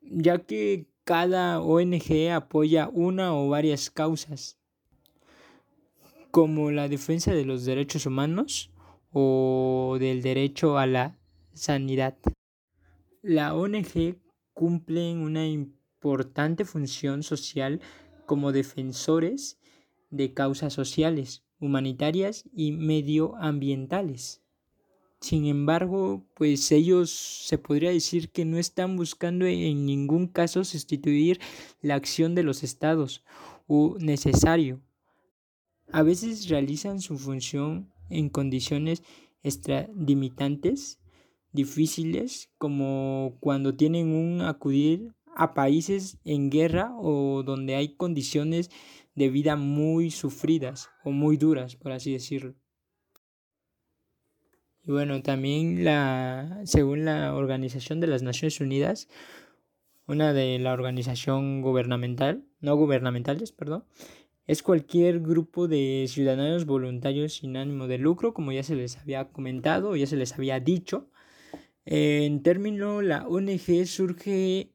ya 0.02 0.40
que 0.40 0.88
cada 1.04 1.62
ONG 1.62 2.32
apoya 2.32 2.90
una 2.90 3.36
o 3.36 3.50
varias 3.50 3.90
causas, 3.90 4.58
como 6.32 6.72
la 6.72 6.88
defensa 6.88 7.34
de 7.34 7.46
los 7.46 7.66
derechos 7.66 8.06
humanos 8.06 8.72
o 9.12 9.98
del 10.00 10.22
derecho 10.22 10.78
a 10.78 10.88
la 10.88 11.20
sanidad. 11.54 12.18
La 13.22 13.54
ONG 13.54 14.18
cumple 14.54 15.14
una 15.14 15.48
importante 15.48 16.66
función 16.66 17.24
social 17.24 17.82
como 18.26 18.52
defensores 18.52 19.60
de 20.10 20.34
causas 20.34 20.74
sociales, 20.74 21.44
humanitarias 21.64 22.44
y 22.54 22.72
medioambientales. 22.74 24.42
Sin 25.22 25.46
embargo, 25.46 26.26
pues 26.34 26.70
ellos 26.74 27.10
se 27.10 27.58
podría 27.58 27.92
decir 27.92 28.30
que 28.30 28.44
no 28.44 28.58
están 28.58 28.98
buscando 28.98 29.46
en 29.46 29.86
ningún 29.86 30.28
caso 30.28 30.66
sustituir 30.66 31.40
la 31.82 31.96
acción 31.96 32.36
de 32.36 32.44
los 32.44 32.62
estados 32.62 33.24
o 33.66 33.96
necesario. 34.00 34.82
A 35.92 36.04
veces 36.04 36.50
realizan 36.50 37.00
su 37.00 37.18
función 37.18 37.90
en 38.10 38.28
condiciones 38.28 39.02
extradimitantes 39.44 41.00
difíciles 41.54 42.50
como 42.58 43.38
cuando 43.40 43.76
tienen 43.76 44.12
un 44.12 44.42
acudir 44.42 45.14
a 45.36 45.54
países 45.54 46.18
en 46.26 46.50
guerra 46.50 46.94
o 46.98 47.44
donde 47.44 47.76
hay 47.76 47.96
condiciones 47.96 48.70
de 49.16 49.30
vida 49.30 49.56
muy 49.56 50.12
sufridas 50.12 50.90
o 51.04 51.12
muy 51.12 51.38
duras, 51.38 51.76
por 51.76 51.92
así 51.92 52.14
decirlo. 52.14 52.56
Y 54.86 54.92
bueno, 54.92 55.22
también 55.22 55.86
la, 55.86 56.62
según 56.66 57.06
la 57.06 57.34
Organización 57.36 58.02
de 58.02 58.08
las 58.08 58.22
Naciones 58.22 58.60
Unidas, 58.60 59.08
una 60.08 60.34
de 60.34 60.60
la 60.60 60.74
organización 60.74 61.62
gubernamental, 61.62 62.44
no 62.60 62.76
gubernamentales, 62.76 63.54
perdón, 63.54 63.86
es 64.46 64.62
cualquier 64.62 65.22
grupo 65.22 65.70
de 65.70 66.06
ciudadanos 66.10 66.66
voluntarios 66.66 67.36
sin 67.36 67.56
ánimo 67.56 67.88
de 67.88 67.98
lucro, 67.98 68.34
como 68.34 68.52
ya 68.52 68.64
se 68.64 68.76
les 68.76 68.98
había 68.98 69.30
comentado, 69.32 69.96
ya 69.96 70.06
se 70.06 70.18
les 70.18 70.34
había 70.34 70.60
dicho. 70.60 71.10
En 71.86 72.44
término, 72.44 73.02
la 73.02 73.26
ONG 73.28 73.86
surge 73.86 74.73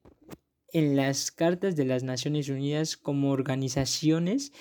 en 0.73 0.97
las 0.97 1.31
cartas 1.31 1.77
de 1.77 1.85
las 1.85 2.03
Naciones 2.03 2.49
Unidas 2.49 2.97
como 2.97 3.31
organizaciones 3.31 4.53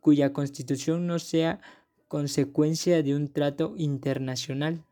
cuya 0.00 0.32
constitución 0.32 1.06
no 1.06 1.18
sea 1.18 1.60
consecuencia 2.08 3.02
de 3.02 3.14
un 3.14 3.32
trato 3.32 3.74
internacional 3.76 4.84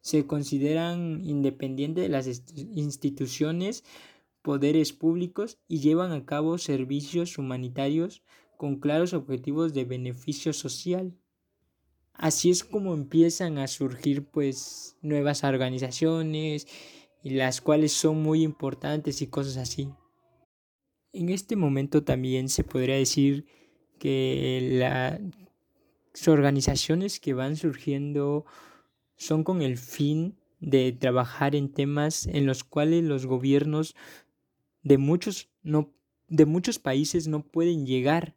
se 0.00 0.26
consideran 0.26 1.22
independientes 1.24 2.02
de 2.02 2.08
las 2.08 2.26
instituciones, 2.74 3.84
poderes 4.42 4.92
públicos 4.92 5.58
y 5.68 5.80
llevan 5.80 6.12
a 6.12 6.24
cabo 6.24 6.58
servicios 6.58 7.36
humanitarios 7.38 8.22
con 8.56 8.76
claros 8.76 9.12
objetivos 9.12 9.74
de 9.74 9.84
beneficio 9.84 10.52
social. 10.52 11.14
Así 12.14 12.50
es 12.50 12.64
como 12.64 12.94
empiezan 12.94 13.58
a 13.58 13.66
surgir 13.66 14.24
pues 14.24 14.96
nuevas 15.02 15.44
organizaciones 15.44 16.66
y 17.22 17.30
las 17.30 17.60
cuales 17.60 17.92
son 17.92 18.22
muy 18.22 18.42
importantes 18.42 19.22
y 19.22 19.26
cosas 19.26 19.56
así. 19.56 19.90
En 21.12 21.28
este 21.28 21.56
momento 21.56 22.04
también 22.04 22.48
se 22.48 22.64
podría 22.64 22.96
decir 22.96 23.46
que 23.98 25.20
las 26.14 26.28
organizaciones 26.28 27.20
que 27.20 27.34
van 27.34 27.56
surgiendo 27.56 28.46
son 29.16 29.44
con 29.44 29.60
el 29.60 29.76
fin 29.76 30.36
de 30.60 30.92
trabajar 30.92 31.56
en 31.56 31.72
temas 31.72 32.26
en 32.26 32.46
los 32.46 32.64
cuales 32.64 33.04
los 33.04 33.26
gobiernos 33.26 33.94
de 34.82 34.98
muchos, 34.98 35.48
no, 35.62 35.92
de 36.28 36.46
muchos 36.46 36.78
países 36.78 37.28
no 37.28 37.42
pueden 37.42 37.86
llegar. 37.86 38.36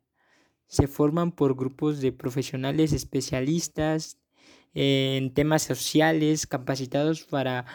Se 0.67 0.87
forman 0.87 1.31
por 1.31 1.55
grupos 1.55 2.01
de 2.01 2.11
profesionales 2.11 2.91
especialistas 2.93 4.17
en 4.73 5.33
temas 5.33 5.61
sociales 5.61 6.47
capacitados 6.47 7.23
para 7.23 7.65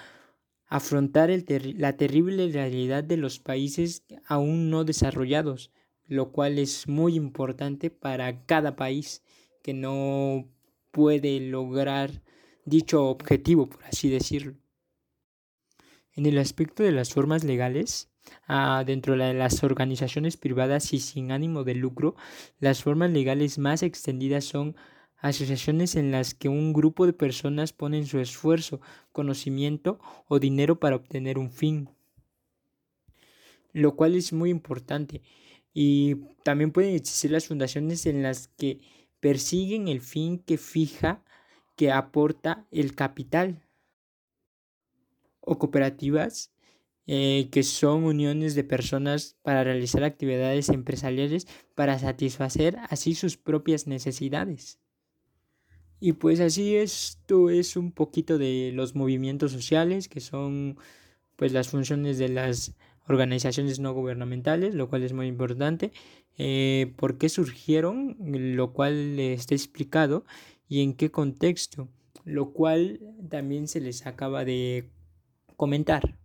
afrontar 0.68 1.30
la 1.76 1.96
terrible 1.96 2.50
realidad 2.52 3.02
de 3.02 3.16
los 3.16 3.38
países 3.38 4.04
aún 4.26 4.70
no 4.70 4.84
desarrollados, 4.84 5.72
lo 6.06 6.30
cual 6.30 6.58
es 6.58 6.86
muy 6.86 7.16
importante 7.16 7.90
para 7.90 8.44
cada 8.44 8.76
país 8.76 9.22
que 9.62 9.74
no 9.74 10.48
puede 10.90 11.40
lograr 11.40 12.22
dicho 12.64 13.06
objetivo, 13.06 13.68
por 13.68 13.84
así 13.84 14.08
decirlo. 14.08 14.54
En 16.12 16.26
el 16.26 16.38
aspecto 16.38 16.82
de 16.82 16.92
las 16.92 17.14
formas 17.14 17.44
legales, 17.44 18.10
ah, 18.46 18.82
dentro 18.86 19.16
de 19.16 19.34
las 19.34 19.62
organizaciones 19.62 20.36
privadas 20.36 20.92
y 20.92 20.98
sin 20.98 21.32
ánimo 21.32 21.64
de 21.64 21.74
lucro, 21.74 22.16
las 22.58 22.82
formas 22.82 23.10
legales 23.10 23.58
más 23.58 23.82
extendidas 23.82 24.44
son 24.44 24.76
asociaciones 25.18 25.96
en 25.96 26.10
las 26.10 26.34
que 26.34 26.48
un 26.48 26.72
grupo 26.72 27.06
de 27.06 27.12
personas 27.12 27.72
ponen 27.72 28.06
su 28.06 28.20
esfuerzo, 28.20 28.80
conocimiento 29.12 29.98
o 30.26 30.38
dinero 30.38 30.78
para 30.78 30.96
obtener 30.96 31.38
un 31.38 31.50
fin, 31.50 31.90
lo 33.72 33.96
cual 33.96 34.14
es 34.14 34.32
muy 34.32 34.50
importante. 34.50 35.22
Y 35.74 36.16
también 36.42 36.72
pueden 36.72 36.94
existir 36.94 37.30
las 37.30 37.46
fundaciones 37.46 38.06
en 38.06 38.22
las 38.22 38.48
que 38.48 38.80
persiguen 39.20 39.88
el 39.88 40.00
fin 40.00 40.38
que 40.38 40.58
fija 40.58 41.22
que 41.76 41.92
aporta 41.92 42.66
el 42.70 42.94
capital 42.94 43.62
o 45.40 45.58
cooperativas 45.58 46.52
eh, 47.06 47.48
que 47.50 47.62
son 47.62 48.04
uniones 48.04 48.54
de 48.54 48.64
personas 48.64 49.36
para 49.42 49.64
realizar 49.64 50.04
actividades 50.04 50.68
empresariales 50.68 51.46
para 51.74 51.98
satisfacer 51.98 52.76
así 52.90 53.14
sus 53.14 53.38
propias 53.38 53.86
necesidades. 53.86 54.78
Y 56.00 56.12
pues 56.12 56.40
así 56.40 56.76
esto 56.76 57.50
es 57.50 57.76
un 57.76 57.92
poquito 57.92 58.38
de 58.38 58.70
los 58.72 58.94
movimientos 58.94 59.52
sociales 59.52 60.08
que 60.08 60.20
son 60.20 60.78
pues 61.36 61.52
las 61.52 61.68
funciones 61.68 62.18
de 62.18 62.28
las 62.28 62.74
organizaciones 63.08 63.80
no 63.80 63.92
gubernamentales, 63.94 64.74
lo 64.74 64.88
cual 64.88 65.02
es 65.02 65.12
muy 65.12 65.26
importante. 65.26 65.92
Eh, 66.36 66.94
¿Por 66.96 67.18
qué 67.18 67.28
surgieron? 67.28 68.16
Lo 68.20 68.72
cual 68.72 69.18
está 69.18 69.54
explicado 69.54 70.24
y 70.68 70.82
en 70.82 70.94
qué 70.94 71.10
contexto, 71.10 71.88
lo 72.24 72.52
cual 72.52 73.00
también 73.28 73.66
se 73.66 73.80
les 73.80 74.06
acaba 74.06 74.44
de 74.44 74.90
comentar. 75.56 76.18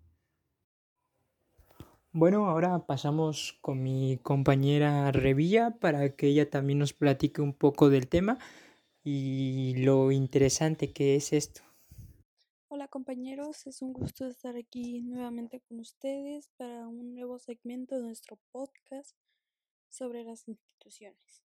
Bueno, 2.12 2.48
ahora 2.48 2.86
pasamos 2.86 3.58
con 3.62 3.82
mi 3.82 4.20
compañera 4.22 5.12
Revilla 5.12 5.72
para 5.80 6.16
que 6.16 6.28
ella 6.28 6.48
también 6.48 6.78
nos 6.78 6.94
platique 6.94 7.42
un 7.42 7.54
poco 7.54 7.90
del 7.90 8.08
tema 8.08 8.38
y 9.04 9.76
lo 9.78 10.12
interesante 10.12 10.94
que 10.94 11.16
es 11.16 11.34
esto. 11.34 11.62
Hola 12.70 12.88
compañeros, 12.88 13.68
es 13.68 13.82
un 13.82 13.94
gusto 13.94 14.26
estar 14.26 14.56
aquí 14.56 15.02
nuevamente 15.02 15.60
con 15.62 15.80
ustedes 15.80 16.50
para 16.58 16.88
un 16.88 17.14
nuevo 17.14 17.38
segmento 17.38 17.96
de 17.96 18.04
nuestro 18.04 18.40
podcast 18.52 19.16
sobre 19.90 20.24
las 20.24 20.48
instituciones. 20.48 21.44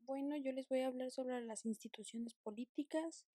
Bueno, 0.00 0.36
yo 0.36 0.52
les 0.52 0.68
voy 0.68 0.80
a 0.80 0.86
hablar 0.86 1.10
sobre 1.10 1.40
las 1.42 1.66
instituciones 1.66 2.34
políticas 2.34 3.26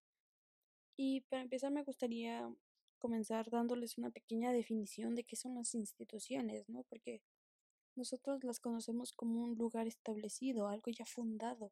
y 0.97 1.21
para 1.21 1.43
empezar 1.43 1.71
me 1.71 1.83
gustaría 1.83 2.49
comenzar 2.97 3.49
dándoles 3.51 3.97
una 3.97 4.09
pequeña 4.09 4.53
definición 4.53 5.13
de 5.13 5.23
qué 5.25 5.35
son 5.35 5.55
las 5.55 5.75
instituciones, 5.75 6.67
¿no? 6.69 6.83
Porque 6.83 7.21
nosotros 7.95 8.43
las 8.43 8.59
conocemos 8.59 9.11
como 9.11 9.43
un 9.43 9.55
lugar 9.55 9.85
establecido, 9.85 10.67
algo 10.67 10.89
ya 10.89 11.05
fundado. 11.05 11.71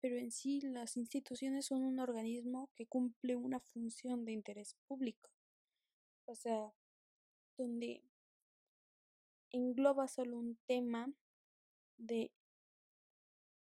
Pero 0.00 0.16
en 0.16 0.30
sí 0.30 0.60
las 0.60 0.96
instituciones 0.96 1.66
son 1.66 1.84
un 1.84 1.98
organismo 1.98 2.70
que 2.74 2.86
cumple 2.86 3.36
una 3.36 3.60
función 3.60 4.24
de 4.24 4.32
interés 4.32 4.76
público. 4.86 5.30
O 6.24 6.34
sea, 6.34 6.72
donde 7.56 8.02
engloba 9.50 10.08
solo 10.08 10.38
un 10.38 10.56
tema 10.66 11.12
de, 11.98 12.32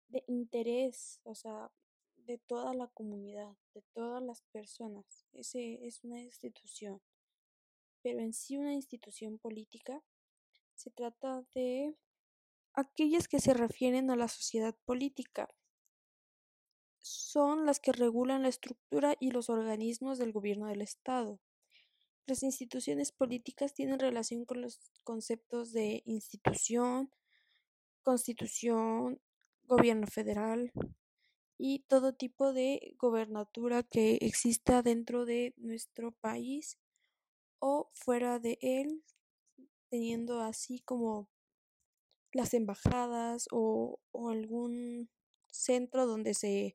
de 0.09 0.23
interés, 0.27 1.19
o 1.23 1.33
sea, 1.33 1.71
de 2.27 2.37
toda 2.37 2.73
la 2.73 2.87
comunidad, 2.87 3.55
de 3.73 3.81
todas 3.93 4.21
las 4.21 4.43
personas. 4.51 5.25
Ese 5.33 5.85
es 5.87 6.03
una 6.03 6.21
institución. 6.21 7.01
Pero 8.03 8.19
en 8.19 8.33
sí 8.33 8.57
una 8.57 8.73
institución 8.73 9.39
política 9.39 10.03
se 10.75 10.91
trata 10.91 11.43
de 11.55 11.95
aquellas 12.73 13.27
que 13.27 13.39
se 13.39 13.53
refieren 13.53 14.11
a 14.11 14.15
la 14.15 14.27
sociedad 14.27 14.75
política. 14.85 15.49
Son 17.07 17.65
las 17.65 17.79
que 17.79 17.93
regulan 17.93 18.43
la 18.43 18.49
estructura 18.49 19.15
y 19.19 19.31
los 19.31 19.49
organismos 19.49 20.17
del 20.17 20.33
gobierno 20.33 20.67
del 20.67 20.81
Estado. 20.81 21.39
Las 22.25 22.43
instituciones 22.43 23.13
políticas 23.13 23.73
tienen 23.73 23.99
relación 23.99 24.43
con 24.43 24.61
los 24.61 24.79
conceptos 25.05 25.71
de 25.71 26.03
institución, 26.05 27.09
constitución, 28.03 29.21
gobierno 29.63 30.07
federal, 30.07 30.73
y 31.57 31.79
todo 31.87 32.13
tipo 32.13 32.51
de 32.51 32.93
gobernatura 32.99 33.83
que 33.83 34.15
exista 34.21 34.83
dentro 34.83 35.25
de 35.25 35.53
nuestro 35.57 36.11
país 36.11 36.77
o 37.59 37.89
fuera 37.93 38.39
de 38.39 38.59
él, 38.61 39.03
teniendo 39.89 40.41
así 40.41 40.81
como 40.81 41.29
las 42.33 42.53
embajadas 42.53 43.47
o, 43.51 43.99
o 44.11 44.29
algún 44.29 45.09
centro 45.49 46.05
donde 46.05 46.33
se 46.33 46.73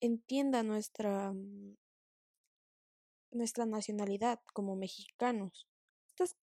entienda 0.00 0.62
nuestra, 0.62 1.32
mm, 1.32 1.76
nuestra 3.32 3.66
nacionalidad 3.66 4.40
como 4.52 4.76
mexicanos. 4.76 5.68
Estas 6.10 6.36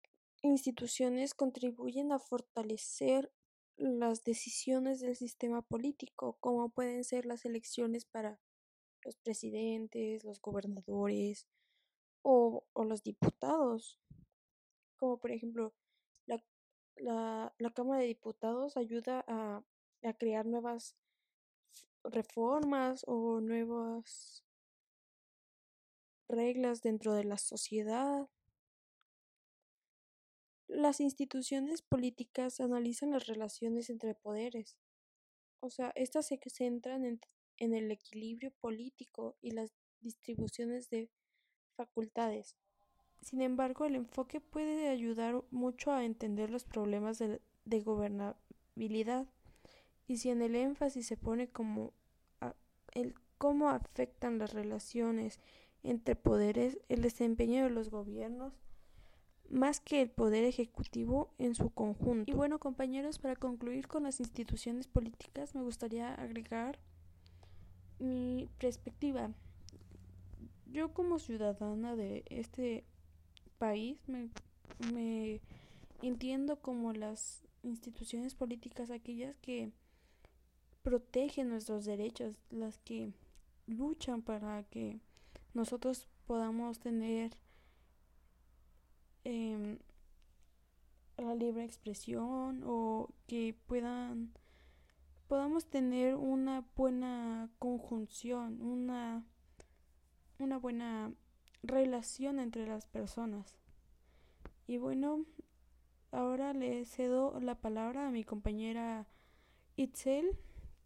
instituciones 0.43 1.35
contribuyen 1.35 2.13
a 2.13 2.19
fortalecer 2.19 3.33
las 3.77 4.25
decisiones 4.25 5.01
del 5.01 5.17
sistema 5.17 5.63
político, 5.63 6.37
como 6.41 6.69
pueden 6.71 7.05
ser 7.05 7.27
las 7.27 7.45
elecciones 7.45 8.05
para 8.05 8.41
los 9.05 9.17
presidentes, 9.17 10.25
los 10.25 10.41
gobernadores 10.41 11.47
o, 12.23 12.65
los 12.75 13.03
diputados. 13.03 14.01
Como 14.97 15.19
por 15.19 15.31
ejemplo, 15.31 15.75
la, 16.27 16.43
la, 16.97 17.55
la 17.59 17.71
Cámara 17.71 18.01
de 18.01 18.09
Diputados 18.09 18.77
ayuda 18.77 19.25
a, 19.29 19.63
a 20.03 20.15
crear 20.15 20.47
nuevas 20.47 20.97
reformas 22.11 23.05
o 23.07 23.41
nuevas 23.41 24.45
reglas 26.29 26.83
dentro 26.83 27.15
de 27.15 27.25
la 27.25 27.39
sociedad 27.39 28.29
las 30.69 31.01
instituciones 31.01 31.83
políticas 31.83 32.61
analizan 32.61 33.11
las 33.11 33.27
relaciones 33.27 33.91
entre 33.91 34.15
poderes. 34.15 34.77
O 35.61 35.71
sea, 35.71 35.93
estas 35.97 36.27
se 36.27 36.39
centran 36.47 37.05
en, 37.05 37.21
el 37.75 37.91
equilibrio 37.91 38.53
político 38.61 39.37
y 39.41 39.51
las 39.51 39.73
distribuciones 40.01 40.91
de 40.91 41.11
facultades. 41.75 42.57
Sin 43.21 43.41
embargo, 43.41 43.87
el 43.87 43.97
enfoque 43.97 44.41
puede 44.41 44.89
ayudar 44.89 45.43
mucho 45.51 45.91
a 45.91 46.05
entender 46.05 46.51
los 46.51 46.65
problemas 46.65 47.19
de, 47.19 47.41
de 47.65 47.81
gobernabilidad. 47.81 49.27
Y 50.07 50.19
si 50.19 50.31
en 50.31 50.43
el 50.43 50.55
énfasis 50.55 51.07
se 51.07 51.17
pone 51.17 51.51
como 51.51 51.95
el 52.93 53.15
cómo 53.39 53.71
afectan 53.71 54.39
las 54.39 54.53
relaciones 54.53 55.41
entre 55.83 56.17
poderes, 56.17 56.79
el 56.89 57.03
desempeño 57.03 57.65
de 57.65 57.71
los 57.71 57.91
gobiernos, 57.91 58.53
más 59.49 59.81
que 59.81 60.03
el 60.03 60.11
poder 60.11 60.45
ejecutivo 60.45 61.33
en 61.39 61.55
su 61.55 61.71
conjunto. 61.71 62.31
Y 62.31 62.35
bueno, 62.35 62.59
compañeros, 62.59 63.19
para 63.19 63.37
concluir 63.37 63.89
con 63.89 64.03
las 64.03 64.21
instituciones 64.21 64.87
políticas, 64.87 65.55
me 65.55 65.63
gustaría 65.63 66.15
agregar 66.15 66.79
mi 67.99 68.49
perspectiva. 68.59 69.33
Yo 70.67 70.93
como 70.93 71.19
ciudadana 71.19 71.97
de 71.97 72.25
este 72.29 72.85
país 73.59 74.01
me, 74.07 74.29
me 74.93 75.41
entiendo 76.03 76.61
como 76.61 76.93
las 76.93 77.43
instituciones 77.63 78.35
políticas 78.35 78.91
aquellas 78.91 79.37
que 79.37 79.73
protegen 80.83 81.49
nuestros 81.49 81.85
derechos, 81.85 82.37
las 82.51 82.79
que 82.79 83.13
luchan 83.67 84.23
para 84.23 84.63
que 84.65 85.01
nosotros 85.55 86.07
podamos 86.27 86.79
tener 86.79 87.33
eh, 89.25 89.79
la 91.17 91.35
libre 91.35 91.65
expresión 91.65 92.63
o 92.65 93.11
que 93.27 93.55
puedan 93.67 94.33
podamos 95.27 95.67
tener 95.67 96.15
una 96.15 96.65
buena 96.75 97.51
conjunción, 97.59 98.63
una 98.63 99.25
una 100.39 100.59
buena 100.59 101.13
relación 101.63 102.39
entre 102.39 102.67
las 102.67 102.87
personas. 102.87 103.59
Y 104.67 104.79
bueno, 104.79 105.25
ahora 106.13 106.53
le 106.53 106.85
cedo 106.85 107.39
la 107.41 107.57
palabra 107.57 108.07
a 108.07 108.11
mi 108.11 108.25
compañera 108.25 109.07
Itzel, 109.77 110.39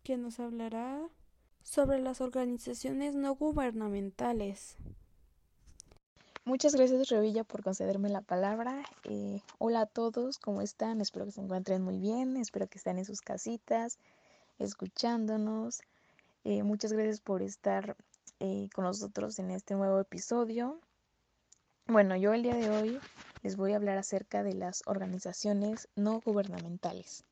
que 0.03 0.17
nos 0.17 0.41
hablará 0.41 1.09
sobre 1.63 2.01
las 2.01 2.21
organizaciones 2.21 3.15
no 3.15 3.35
gubernamentales. 3.35 4.77
Muchas 6.45 6.75
gracias 6.75 7.09
Revilla 7.09 7.45
por 7.45 7.63
concederme 7.63 8.09
la 8.09 8.21
palabra. 8.21 8.83
Eh, 9.05 9.41
hola 9.59 9.83
a 9.83 9.87
todos, 9.87 10.39
¿cómo 10.39 10.61
están? 10.61 11.01
Espero 11.01 11.25
que 11.25 11.31
se 11.31 11.41
encuentren 11.41 11.83
muy 11.83 12.01
bien, 12.01 12.37
espero 12.37 12.67
que 12.67 12.79
estén 12.79 12.99
en 12.99 13.05
sus 13.05 13.21
casitas, 13.21 13.99
escuchándonos. 14.59 15.83
Eh, 16.43 16.65
muchas 16.65 16.93
gracias 16.93 17.21
por 17.21 17.43
estar 17.43 17.97
eh, 18.41 18.69
con 18.75 18.85
nosotros 18.85 19.39
en 19.39 19.53
este 19.53 19.77
nuevo 19.77 20.01
episodio. 20.01 20.81
Bueno, 21.87 22.17
yo 22.17 22.35
el 22.35 22.43
día 22.43 22.57
de 22.57 22.71
hoy 22.71 22.99
les 23.43 23.57
voy 23.57 23.73
a 23.73 23.77
hablar 23.77 23.99
acerca 23.99 24.43
de 24.43 24.55
las 24.55 24.83
organizaciones 24.87 25.89
no 25.95 26.21
gubernamentales. 26.21 27.25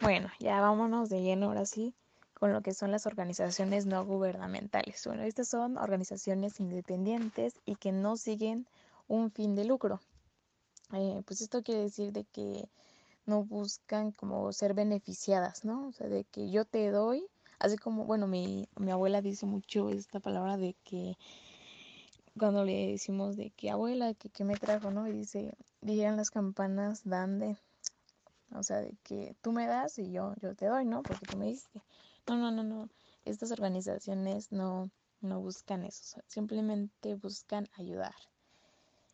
Bueno, 0.00 0.28
ya 0.38 0.60
vámonos 0.60 1.08
de 1.08 1.22
lleno 1.22 1.46
ahora 1.46 1.66
sí 1.66 1.94
con 2.40 2.54
lo 2.54 2.62
que 2.62 2.72
son 2.72 2.90
las 2.90 3.06
organizaciones 3.06 3.84
no 3.84 4.02
gubernamentales. 4.06 5.02
Bueno, 5.04 5.24
estas 5.24 5.48
son 5.48 5.76
organizaciones 5.76 6.58
independientes 6.58 7.52
y 7.66 7.76
que 7.76 7.92
no 7.92 8.16
siguen 8.16 8.66
un 9.08 9.30
fin 9.30 9.54
de 9.54 9.66
lucro. 9.66 10.00
Eh, 10.94 11.22
pues 11.26 11.42
esto 11.42 11.62
quiere 11.62 11.82
decir 11.82 12.12
de 12.12 12.24
que 12.24 12.66
no 13.26 13.44
buscan 13.44 14.10
como 14.12 14.52
ser 14.54 14.72
beneficiadas, 14.72 15.66
¿no? 15.66 15.88
O 15.88 15.92
sea, 15.92 16.08
de 16.08 16.24
que 16.24 16.50
yo 16.50 16.64
te 16.64 16.90
doy, 16.90 17.26
así 17.58 17.76
como, 17.76 18.06
bueno, 18.06 18.26
mi, 18.26 18.66
mi 18.76 18.90
abuela 18.90 19.20
dice 19.20 19.44
mucho 19.44 19.90
esta 19.90 20.18
palabra 20.18 20.56
de 20.56 20.74
que 20.82 21.18
cuando 22.38 22.64
le 22.64 22.92
decimos 22.92 23.36
de 23.36 23.50
que 23.50 23.70
abuela, 23.70 24.14
que, 24.14 24.44
me 24.44 24.56
trajo, 24.56 24.90
¿no? 24.90 25.06
Y 25.06 25.12
dice, 25.12 25.54
dijeron 25.82 26.16
las 26.16 26.30
campanas, 26.30 27.02
dan 27.04 27.38
de, 27.38 27.56
o 28.52 28.62
sea, 28.62 28.78
de 28.78 28.96
que 29.02 29.36
tú 29.42 29.52
me 29.52 29.66
das 29.66 29.98
y 29.98 30.10
yo, 30.10 30.34
yo 30.40 30.54
te 30.54 30.66
doy, 30.66 30.84
¿no? 30.84 31.02
Porque 31.02 31.26
tú 31.26 31.36
me 31.36 31.46
diste. 31.46 31.82
No, 32.26 32.36
no, 32.36 32.50
no, 32.50 32.62
no. 32.62 32.88
Estas 33.24 33.50
organizaciones 33.52 34.50
no, 34.50 34.90
no 35.20 35.40
buscan 35.40 35.84
eso, 35.84 36.20
simplemente 36.26 37.14
buscan 37.14 37.68
ayudar. 37.76 38.14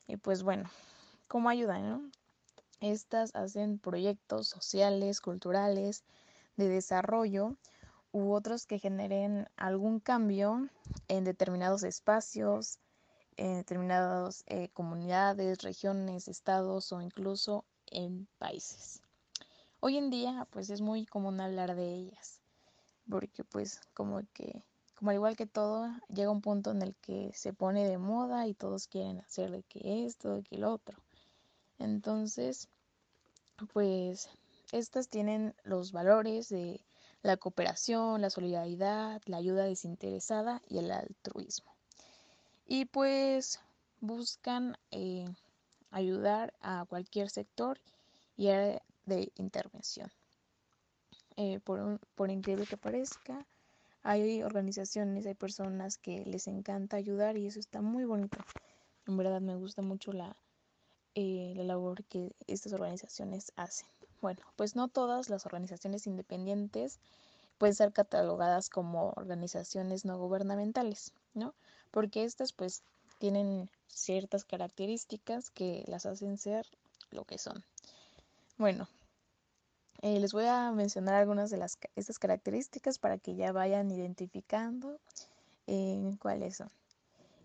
Y 0.06 0.16
pues 0.16 0.42
bueno, 0.42 0.70
¿cómo 1.28 1.48
ayudan? 1.48 1.88
No? 1.88 2.10
Estas 2.80 3.34
hacen 3.34 3.78
proyectos 3.78 4.48
sociales, 4.48 5.20
culturales, 5.20 6.04
de 6.56 6.68
desarrollo 6.68 7.56
u 8.12 8.32
otros 8.32 8.66
que 8.66 8.78
generen 8.78 9.48
algún 9.56 10.00
cambio 10.00 10.68
en 11.08 11.24
determinados 11.24 11.82
espacios, 11.82 12.78
en 13.36 13.56
determinadas 13.56 14.44
eh, 14.46 14.68
comunidades, 14.72 15.62
regiones, 15.62 16.28
estados 16.28 16.92
o 16.92 17.00
incluso 17.00 17.64
en 17.86 18.26
países. 18.38 19.02
Hoy 19.80 19.98
en 19.98 20.08
día 20.08 20.48
pues 20.50 20.70
es 20.70 20.80
muy 20.80 21.04
común 21.04 21.40
hablar 21.40 21.76
de 21.76 21.92
ellas, 21.92 22.40
porque 23.08 23.44
pues 23.44 23.80
como 23.92 24.22
que, 24.32 24.64
como 24.94 25.10
al 25.10 25.16
igual 25.16 25.36
que 25.36 25.46
todo, 25.46 25.88
llega 26.08 26.30
un 26.30 26.40
punto 26.40 26.70
en 26.70 26.80
el 26.80 26.94
que 26.96 27.30
se 27.34 27.52
pone 27.52 27.86
de 27.86 27.98
moda 27.98 28.46
y 28.46 28.54
todos 28.54 28.88
quieren 28.88 29.20
hacer 29.20 29.50
de 29.50 29.62
que 29.64 30.06
esto, 30.06 30.30
de 30.30 30.42
que 30.42 30.56
el 30.56 30.64
otro. 30.64 30.98
Entonces, 31.78 32.68
pues 33.74 34.30
estas 34.72 35.08
tienen 35.08 35.54
los 35.62 35.92
valores 35.92 36.48
de 36.48 36.80
la 37.22 37.36
cooperación, 37.36 38.22
la 38.22 38.30
solidaridad, 38.30 39.20
la 39.26 39.36
ayuda 39.36 39.64
desinteresada 39.64 40.62
y 40.68 40.78
el 40.78 40.90
altruismo. 40.90 41.76
Y 42.66 42.86
pues 42.86 43.60
buscan 44.00 44.78
eh, 44.90 45.26
ayudar 45.90 46.54
a 46.60 46.86
cualquier 46.88 47.28
sector 47.28 47.78
y 48.36 48.48
área 48.48 48.82
de 49.06 49.32
intervención. 49.36 50.10
Eh, 51.36 51.60
por, 51.60 52.00
por 52.14 52.30
increíble 52.30 52.66
que 52.66 52.76
parezca, 52.76 53.46
hay 54.02 54.42
organizaciones, 54.42 55.26
hay 55.26 55.34
personas 55.34 55.98
que 55.98 56.24
les 56.24 56.46
encanta 56.46 56.96
ayudar 56.96 57.36
y 57.36 57.46
eso 57.46 57.58
está 57.58 57.82
muy 57.82 58.04
bonito. 58.04 58.38
En 59.06 59.16
verdad 59.16 59.40
me 59.40 59.56
gusta 59.56 59.82
mucho 59.82 60.12
la, 60.12 60.36
eh, 61.14 61.54
la 61.56 61.64
labor 61.64 62.04
que 62.04 62.30
estas 62.46 62.72
organizaciones 62.72 63.52
hacen. 63.56 63.88
Bueno, 64.20 64.40
pues 64.56 64.76
no 64.76 64.88
todas 64.88 65.28
las 65.28 65.44
organizaciones 65.46 66.06
independientes 66.06 67.00
pueden 67.58 67.74
ser 67.74 67.92
catalogadas 67.92 68.70
como 68.70 69.12
organizaciones 69.16 70.04
no 70.04 70.18
gubernamentales, 70.18 71.12
¿no? 71.34 71.54
Porque 71.90 72.24
estas 72.24 72.52
pues 72.52 72.82
tienen 73.18 73.70
ciertas 73.88 74.44
características 74.44 75.50
que 75.50 75.84
las 75.86 76.06
hacen 76.06 76.38
ser 76.38 76.66
lo 77.10 77.24
que 77.24 77.38
son. 77.38 77.64
Bueno, 78.58 78.88
eh, 80.00 80.18
les 80.18 80.32
voy 80.32 80.46
a 80.46 80.72
mencionar 80.72 81.14
algunas 81.14 81.50
de 81.50 81.58
las, 81.58 81.78
estas 81.94 82.18
características 82.18 82.98
para 82.98 83.18
que 83.18 83.34
ya 83.34 83.52
vayan 83.52 83.90
identificando 83.90 84.98
eh, 85.66 86.16
cuáles 86.20 86.56
son. 86.56 86.70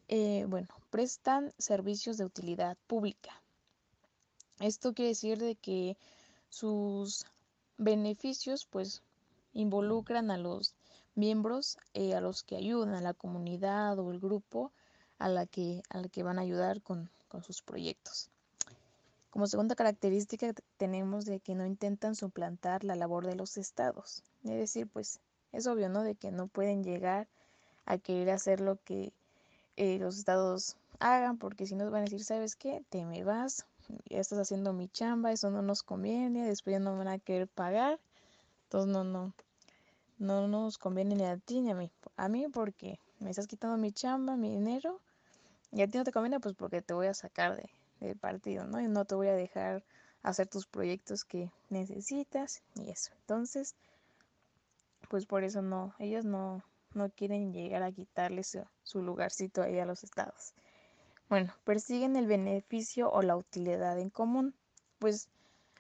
Eh, 0.07 0.45
bueno, 0.47 0.69
prestan 0.89 1.51
servicios 1.57 2.17
de 2.17 2.23
utilidad 2.23 2.77
pública. 2.87 3.41
Esto 4.61 4.93
quiere 4.93 5.09
decir 5.09 5.37
de 5.37 5.55
que 5.55 5.97
sus 6.47 7.25
beneficios 7.77 8.65
pues 8.65 9.03
involucran 9.51 10.31
a 10.31 10.37
los 10.37 10.75
miembros 11.13 11.77
a 11.93 12.21
los 12.21 12.43
que 12.43 12.55
ayudan, 12.55 12.95
a 12.95 13.01
la 13.01 13.13
comunidad 13.13 13.99
o 13.99 14.11
el 14.11 14.21
grupo 14.21 14.71
a 15.17 15.27
la 15.27 15.45
que, 15.45 15.83
a 15.89 15.97
la 15.97 16.07
que 16.07 16.23
van 16.23 16.39
a 16.39 16.43
ayudar 16.43 16.81
con, 16.81 17.09
con 17.27 17.43
sus 17.43 17.61
proyectos. 17.61 18.30
Como 19.31 19.47
segunda 19.47 19.75
característica 19.75 20.53
tenemos 20.75 21.23
de 21.23 21.39
que 21.39 21.55
no 21.55 21.65
intentan 21.65 22.15
suplantar 22.15 22.83
la 22.83 22.95
labor 22.95 23.25
de 23.25 23.35
los 23.35 23.55
estados. 23.55 24.23
Es 24.43 24.51
decir, 24.51 24.89
pues 24.91 25.21
es 25.53 25.67
obvio, 25.67 25.87
¿no? 25.87 26.03
De 26.03 26.15
que 26.15 26.31
no 26.31 26.47
pueden 26.47 26.83
llegar 26.83 27.29
a 27.85 27.97
querer 27.97 28.29
hacer 28.29 28.59
lo 28.59 28.75
que 28.83 29.13
eh, 29.77 29.99
los 29.99 30.17
estados 30.17 30.75
hagan, 30.99 31.37
porque 31.37 31.65
si 31.65 31.75
no 31.75 31.89
van 31.89 32.01
a 32.01 32.03
decir, 32.03 32.25
¿sabes 32.25 32.57
qué? 32.57 32.83
Te 32.89 33.05
me 33.05 33.23
vas, 33.23 33.65
ya 34.09 34.19
estás 34.19 34.37
haciendo 34.37 34.73
mi 34.73 34.89
chamba, 34.89 35.31
eso 35.31 35.49
no 35.49 35.61
nos 35.61 35.81
conviene, 35.81 36.45
después 36.45 36.73
ya 36.73 36.79
no 36.79 36.97
van 36.97 37.07
a 37.07 37.17
querer 37.17 37.47
pagar. 37.47 38.01
Entonces 38.63 38.91
no, 38.91 39.05
no, 39.05 39.33
no 40.19 40.47
nos 40.49 40.77
conviene 40.77 41.15
ni 41.15 41.23
a 41.23 41.37
ti 41.37 41.61
ni 41.61 41.71
a 41.71 41.75
mí. 41.75 41.89
A 42.17 42.27
mí 42.27 42.47
porque 42.49 42.99
me 43.19 43.29
estás 43.29 43.47
quitando 43.47 43.77
mi 43.77 43.93
chamba, 43.93 44.35
mi 44.35 44.49
dinero, 44.49 44.99
y 45.71 45.81
a 45.83 45.87
ti 45.87 45.97
no 45.97 46.03
te 46.03 46.11
conviene, 46.11 46.41
pues 46.41 46.53
porque 46.53 46.81
te 46.81 46.93
voy 46.93 47.07
a 47.07 47.13
sacar 47.13 47.55
de, 47.55 47.69
del 48.07 48.17
partido, 48.17 48.65
¿no? 48.65 48.81
No 48.81 49.05
te 49.05 49.15
voy 49.15 49.27
a 49.27 49.35
dejar 49.35 49.83
hacer 50.23 50.47
tus 50.47 50.67
proyectos 50.67 51.23
que 51.23 51.51
necesitas 51.69 52.61
y 52.75 52.89
eso. 52.89 53.11
Entonces, 53.21 53.75
pues 55.09 55.25
por 55.25 55.43
eso 55.43 55.61
no, 55.61 55.93
ellos 55.99 56.25
no, 56.25 56.63
no 56.93 57.09
quieren 57.09 57.53
llegar 57.53 57.83
a 57.83 57.91
quitarle 57.91 58.43
su, 58.43 58.63
su 58.83 59.01
lugarcito 59.01 59.61
ahí 59.61 59.79
a 59.79 59.85
los 59.85 60.03
estados. 60.03 60.53
Bueno, 61.29 61.53
persiguen 61.63 62.15
el 62.15 62.27
beneficio 62.27 63.09
o 63.09 63.21
la 63.21 63.37
utilidad 63.37 63.97
en 63.99 64.09
común. 64.09 64.53
Pues 64.99 65.29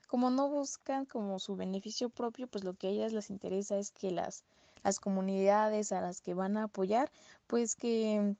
como 0.07 0.29
no 0.29 0.49
buscan 0.49 1.05
como 1.05 1.39
su 1.39 1.55
beneficio 1.55 2.09
propio, 2.09 2.47
pues 2.47 2.63
lo 2.63 2.73
que 2.73 2.87
a 2.87 2.89
ellas 2.89 3.13
les 3.13 3.29
interesa 3.29 3.77
es 3.77 3.91
que 3.91 4.11
las, 4.11 4.43
las 4.83 4.99
comunidades 4.99 5.91
a 5.91 6.01
las 6.01 6.21
que 6.21 6.33
van 6.33 6.57
a 6.57 6.63
apoyar, 6.63 7.11
pues 7.47 7.75
que 7.75 8.35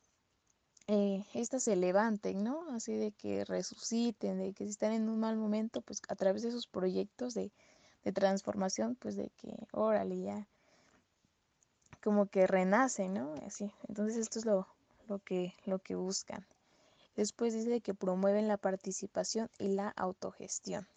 eh, 0.94 1.24
estas 1.34 1.64
se 1.64 1.78
levanten, 1.78 2.44
¿no? 2.44 2.70
Así 2.72 2.92
de 2.92 3.14
que 3.14 3.46
resuciten, 3.46 4.40
de 4.40 4.52
que 4.52 4.66
si 4.66 4.72
están 4.72 4.92
en 4.92 5.08
un 5.08 5.22
mal 5.22 5.38
momento, 5.38 5.80
pues 5.80 6.02
a 6.10 6.16
través 6.18 6.42
de 6.42 6.52
sus 6.52 6.68
proyectos 6.68 7.34
de, 7.34 7.50
transformación, 8.14 8.96
pues 8.96 9.16
de 9.16 9.30
que, 9.38 9.56
órale, 9.72 10.20
ya, 10.20 10.50
como 12.04 12.26
que 12.26 12.46
renacen, 12.46 13.14
¿no? 13.14 13.36
Así. 13.46 13.72
Entonces 13.88 14.18
esto 14.18 14.38
es 14.40 14.46
lo, 14.46 14.68
lo, 15.08 15.20
que, 15.20 15.54
lo 15.64 15.80
que 15.80 15.96
buscan. 15.96 16.46
Después 17.16 17.54
dice 17.54 17.80
que 17.80 17.94
promueven 17.94 18.50
la 18.50 18.58
participación 18.58 19.50
y 19.60 19.70
la 19.70 19.94
autogestión. 19.96 20.90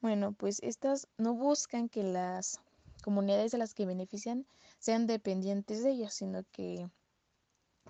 Bueno, 0.00 0.32
pues 0.32 0.58
estas 0.64 1.06
no 1.16 1.34
buscan 1.34 1.88
que 1.88 2.02
las 2.02 2.58
comunidades 3.04 3.54
a 3.54 3.58
las 3.58 3.72
que 3.72 3.86
benefician 3.86 4.46
sean 4.80 5.06
dependientes 5.06 5.84
de 5.84 5.90
ellas, 5.90 6.12
sino 6.12 6.42
que 6.50 6.88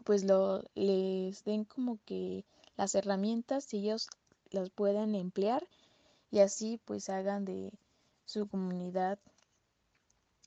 pues 0.03 0.25
lo, 0.25 0.63
les 0.75 1.45
den 1.45 1.65
como 1.65 1.99
que 2.05 2.45
las 2.77 2.95
herramientas 2.95 3.73
y 3.75 3.79
ellos 3.79 4.09
las 4.51 4.71
puedan 4.71 5.15
emplear 5.15 5.67
y 6.31 6.41
así 6.41 6.81
pues 6.85 7.09
hagan 7.09 7.45
de 7.45 7.73
su 8.25 8.49
comunidad 8.49 9.19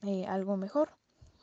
eh, 0.04 0.26
algo 0.26 0.58
mejor. 0.58 0.92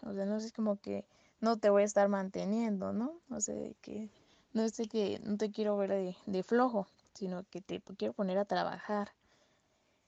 O 0.03 0.13
sea, 0.13 0.25
no 0.27 0.37
es 0.37 0.53
como 0.53 0.77
que 0.81 1.05
no 1.41 1.57
te 1.57 1.71
voy 1.71 1.83
a 1.83 1.87
estar 1.87 2.09
manteniendo, 2.09 2.93
¿no? 2.93 3.21
O 3.31 3.41
sea, 3.41 3.55
que 3.81 4.09
no 4.53 4.63
es 4.63 4.77
que 4.91 5.21
no 5.25 5.37
te 5.37 5.51
quiero 5.51 5.77
ver 5.77 5.91
de, 5.91 6.17
de 6.27 6.43
flojo, 6.43 6.87
sino 7.15 7.45
que 7.51 7.61
te 7.61 7.81
quiero 7.97 8.15
poner 8.15 8.39
a 8.39 8.45
trabajar. 8.45 9.13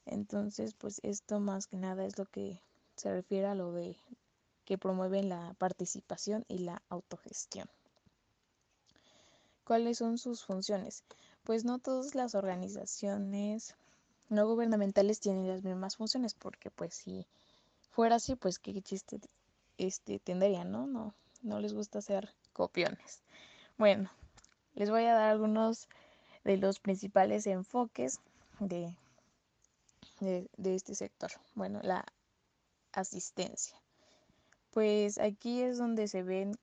Entonces, 0.06 0.74
pues 0.74 1.00
esto 1.02 1.40
más 1.40 1.66
que 1.66 1.76
nada 1.76 2.04
es 2.04 2.18
lo 2.18 2.26
que 2.26 2.60
se 2.96 3.10
refiere 3.12 3.46
a 3.46 3.54
lo 3.54 3.72
de 3.72 3.96
que 4.64 4.78
promueven 4.78 5.28
la 5.28 5.54
participación 5.58 6.44
y 6.48 6.58
la 6.58 6.82
autogestión. 6.88 7.68
¿Cuáles 9.64 9.98
son 9.98 10.18
sus 10.18 10.44
funciones? 10.44 11.02
Pues 11.42 11.64
no 11.64 11.78
todas 11.78 12.14
las 12.14 12.34
organizaciones 12.34 13.74
no 14.28 14.46
gubernamentales 14.46 15.20
tienen 15.20 15.48
las 15.48 15.62
mismas 15.62 15.96
funciones, 15.96 16.34
porque 16.34 16.70
pues 16.70 16.94
si 16.94 17.26
fuera 17.90 18.16
así, 18.16 18.36
pues 18.36 18.58
qué 18.58 18.80
chiste 18.82 19.20
este 19.78 20.18
tendrían, 20.18 20.70
¿no? 20.70 20.86
No, 20.86 21.14
no 21.42 21.60
les 21.60 21.74
gusta 21.74 21.98
hacer 21.98 22.32
copiones. 22.52 23.22
Bueno, 23.76 24.10
les 24.74 24.90
voy 24.90 25.04
a 25.04 25.14
dar 25.14 25.30
algunos 25.30 25.88
de 26.44 26.56
los 26.56 26.80
principales 26.80 27.46
enfoques 27.46 28.20
de, 28.60 28.94
de, 30.20 30.48
de 30.56 30.74
este 30.74 30.94
sector. 30.94 31.30
Bueno, 31.54 31.80
la 31.82 32.04
asistencia. 32.92 33.76
Pues 34.70 35.18
aquí 35.18 35.62
es 35.62 35.78
donde 35.78 36.08
se 36.08 36.22
ven 36.22 36.56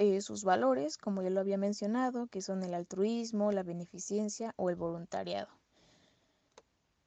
eh, 0.00 0.22
sus 0.22 0.44
valores, 0.44 0.96
como 0.96 1.22
ya 1.22 1.28
lo 1.28 1.40
había 1.40 1.58
mencionado, 1.58 2.26
que 2.28 2.40
son 2.40 2.62
el 2.62 2.72
altruismo, 2.72 3.52
la 3.52 3.62
beneficencia 3.62 4.54
o 4.56 4.70
el 4.70 4.76
voluntariado. 4.76 5.48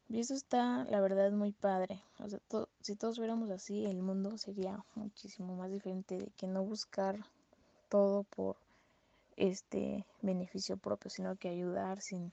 Y 0.07 0.19
eso 0.19 0.35
está, 0.35 0.83
la 0.85 1.01
verdad, 1.01 1.31
muy 1.31 1.53
padre. 1.53 2.03
O 2.19 2.29
sea, 2.29 2.39
si 2.81 2.95
todos 2.95 3.17
fuéramos 3.17 3.49
así, 3.49 3.83
el 3.83 4.03
mundo 4.03 4.37
sería 4.37 4.85
muchísimo 4.93 5.55
más 5.55 5.71
diferente 5.71 6.19
de 6.19 6.27
que 6.37 6.45
no 6.45 6.63
buscar 6.63 7.17
todo 7.89 8.25
por 8.25 8.57
este 9.37 10.05
beneficio 10.21 10.77
propio, 10.77 11.09
sino 11.09 11.35
que 11.35 11.49
ayudar 11.49 11.99
sin 11.99 12.31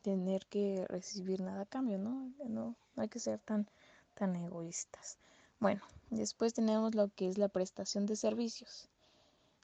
tener 0.00 0.46
que 0.46 0.86
recibir 0.88 1.42
nada 1.42 1.60
a 1.60 1.66
cambio, 1.66 1.98
¿no? 1.98 2.32
No, 2.48 2.76
no 2.96 3.02
hay 3.02 3.10
que 3.10 3.18
ser 3.18 3.40
tan, 3.40 3.68
tan 4.14 4.34
egoístas. 4.36 5.18
Bueno, 5.58 5.82
después 6.08 6.54
tenemos 6.54 6.94
lo 6.94 7.08
que 7.08 7.28
es 7.28 7.36
la 7.36 7.48
prestación 7.48 8.06
de 8.06 8.16
servicios. 8.16 8.88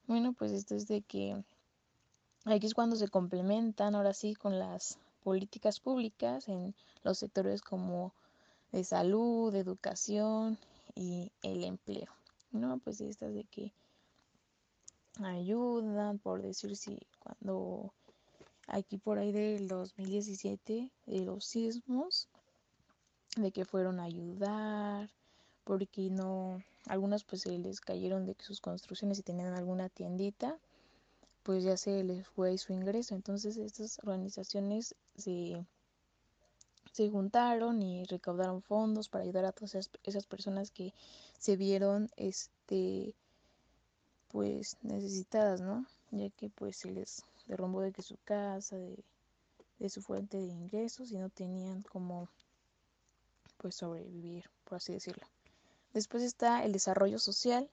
Bueno, 0.07 0.33
pues 0.33 0.53
esto 0.53 0.75
es 0.75 0.87
de 0.87 1.03
que 1.03 1.42
aquí 2.45 2.66
es 2.66 2.75
cuando 2.75 2.97
se 2.97 3.09
complementan 3.09 3.95
ahora 3.95 4.12
sí 4.12 4.35
con 4.35 4.59
las 4.59 4.99
políticas 5.25 5.81
públicas 5.81 6.49
en 6.49 6.75
los 7.03 7.19
sectores 7.19 7.61
como 7.61 8.12
de 8.71 8.85
salud, 8.85 9.53
de 9.53 9.61
educación 9.61 10.59
y 10.95 11.33
el 11.42 11.64
empleo. 11.64 12.12
¿no? 12.53 12.79
Pues 12.79 13.01
estas 13.01 13.35
de 13.35 13.45
que 13.45 13.73
ayudan, 15.23 16.19
por 16.19 16.42
decir 16.42 16.77
si 16.77 16.99
cuando 17.19 17.92
aquí 18.69 18.99
por 18.99 19.19
ahí 19.19 19.33
del 19.33 19.69
2017 19.69 20.90
de 21.07 21.21
los 21.21 21.45
sismos, 21.45 22.29
de 23.37 23.51
que 23.51 23.64
fueron 23.64 24.01
a 24.01 24.05
ayudar, 24.05 25.11
porque 25.64 26.11
no, 26.11 26.62
algunas 26.87 27.25
pues 27.25 27.42
se 27.42 27.59
les 27.59 27.81
cayeron 27.81 28.27
de 28.27 28.37
sus 28.40 28.61
construcciones 28.61 29.18
y 29.18 29.22
tenían 29.22 29.55
alguna 29.55 29.88
tiendita, 29.88 30.59
pues 31.42 31.64
ya 31.64 31.77
se 31.77 32.03
les 32.05 32.27
fue 32.29 32.57
su 32.59 32.72
ingreso. 32.72 33.14
Entonces 33.14 33.57
estas 33.57 33.99
organizaciones 34.01 34.94
se, 35.16 35.64
se 36.92 37.11
juntaron 37.11 37.83
y 37.83 38.05
recaudaron 38.05 38.62
fondos 38.62 39.09
para 39.09 39.25
ayudar 39.25 39.44
a 39.44 39.53
todas 39.53 39.75
esas, 39.75 40.27
personas 40.27 40.70
que 40.70 40.92
se 41.38 41.57
vieron 41.57 42.11
este 42.16 43.14
pues 44.29 44.77
necesitadas, 44.83 45.61
¿no? 45.61 45.87
Ya 46.11 46.31
que 46.31 46.51
pues 46.51 46.79
se 46.79 46.90
les 46.90 47.25
derrumbó 47.46 47.81
de 47.81 47.92
que 47.92 48.03
su 48.03 48.16
casa, 48.25 48.77
de, 48.77 48.99
de 49.79 49.88
su 49.88 50.03
fuente 50.03 50.37
de 50.37 50.53
ingresos 50.53 51.11
y 51.12 51.18
no 51.18 51.31
tenían 51.31 51.83
como 51.83 52.29
pues 53.57 53.77
sobrevivir, 53.77 54.51
por 54.64 54.77
así 54.77 54.92
decirlo. 54.92 55.27
Después 55.96 56.22
está 56.22 56.62
el 56.62 56.72
desarrollo 56.72 57.18
social, 57.18 57.70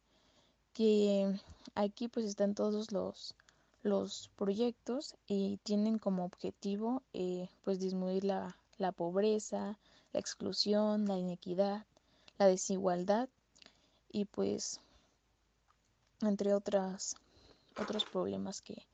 que 0.72 1.38
aquí 1.76 2.08
pues 2.08 2.26
están 2.26 2.56
todos 2.56 2.94
los, 2.94 3.36
los 3.82 4.32
proyectos 4.38 5.18
y 5.28 5.58
tienen 5.64 6.00
como 6.00 6.24
objetivo 6.24 7.04
eh, 7.12 7.50
pues 7.66 7.82
disminuir 7.82 8.24
la, 8.24 8.56
la 8.78 8.94
pobreza, 8.94 9.78
la 10.14 10.20
exclusión, 10.22 11.06
la 11.06 11.18
inequidad, 11.18 11.86
la 12.38 12.48
desigualdad 12.48 13.28
y 14.10 14.24
pues 14.24 14.80
entre 16.22 16.54
otras 16.54 17.18
otros 17.78 18.06
problemas 18.06 18.62
que, 18.62 18.86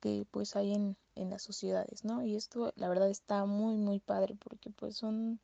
que 0.00 0.24
pues 0.30 0.56
hay 0.56 0.72
en, 0.72 0.96
en 1.14 1.28
las 1.28 1.42
sociedades, 1.42 2.06
¿no? 2.06 2.22
Y 2.22 2.36
esto 2.36 2.72
la 2.76 2.88
verdad 2.88 3.10
está 3.10 3.44
muy 3.44 3.76
muy 3.76 3.98
padre 3.98 4.34
porque 4.42 4.70
pues 4.70 4.96
son 4.96 5.40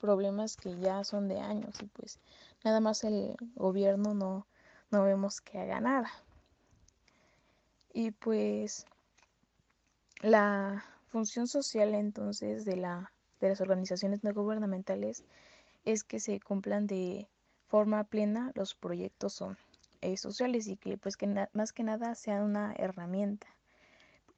problemas 0.00 0.56
que 0.56 0.76
ya 0.78 1.04
son 1.04 1.28
de 1.28 1.38
años 1.38 1.80
y 1.82 1.86
pues 1.86 2.18
nada 2.64 2.80
más 2.80 3.04
el 3.04 3.36
gobierno 3.54 4.14
no, 4.14 4.46
no 4.90 5.04
vemos 5.04 5.40
que 5.40 5.58
haga 5.58 5.80
nada. 5.80 6.10
Y 7.92 8.12
pues 8.12 8.86
la 10.22 10.84
función 11.08 11.46
social 11.46 11.94
entonces 11.94 12.64
de, 12.64 12.76
la, 12.76 13.12
de 13.40 13.48
las 13.50 13.60
organizaciones 13.60 14.24
no 14.24 14.32
gubernamentales 14.32 15.24
es 15.84 16.04
que 16.04 16.20
se 16.20 16.40
cumplan 16.40 16.86
de 16.86 17.28
forma 17.68 18.04
plena 18.04 18.52
los 18.54 18.74
proyectos 18.74 19.32
son, 19.34 19.56
eh, 20.00 20.16
sociales 20.16 20.66
y 20.66 20.76
que 20.76 20.98
pues 20.98 21.16
que 21.16 21.48
más 21.52 21.72
que 21.72 21.82
nada 21.82 22.14
sea 22.14 22.42
una 22.42 22.74
herramienta 22.74 23.46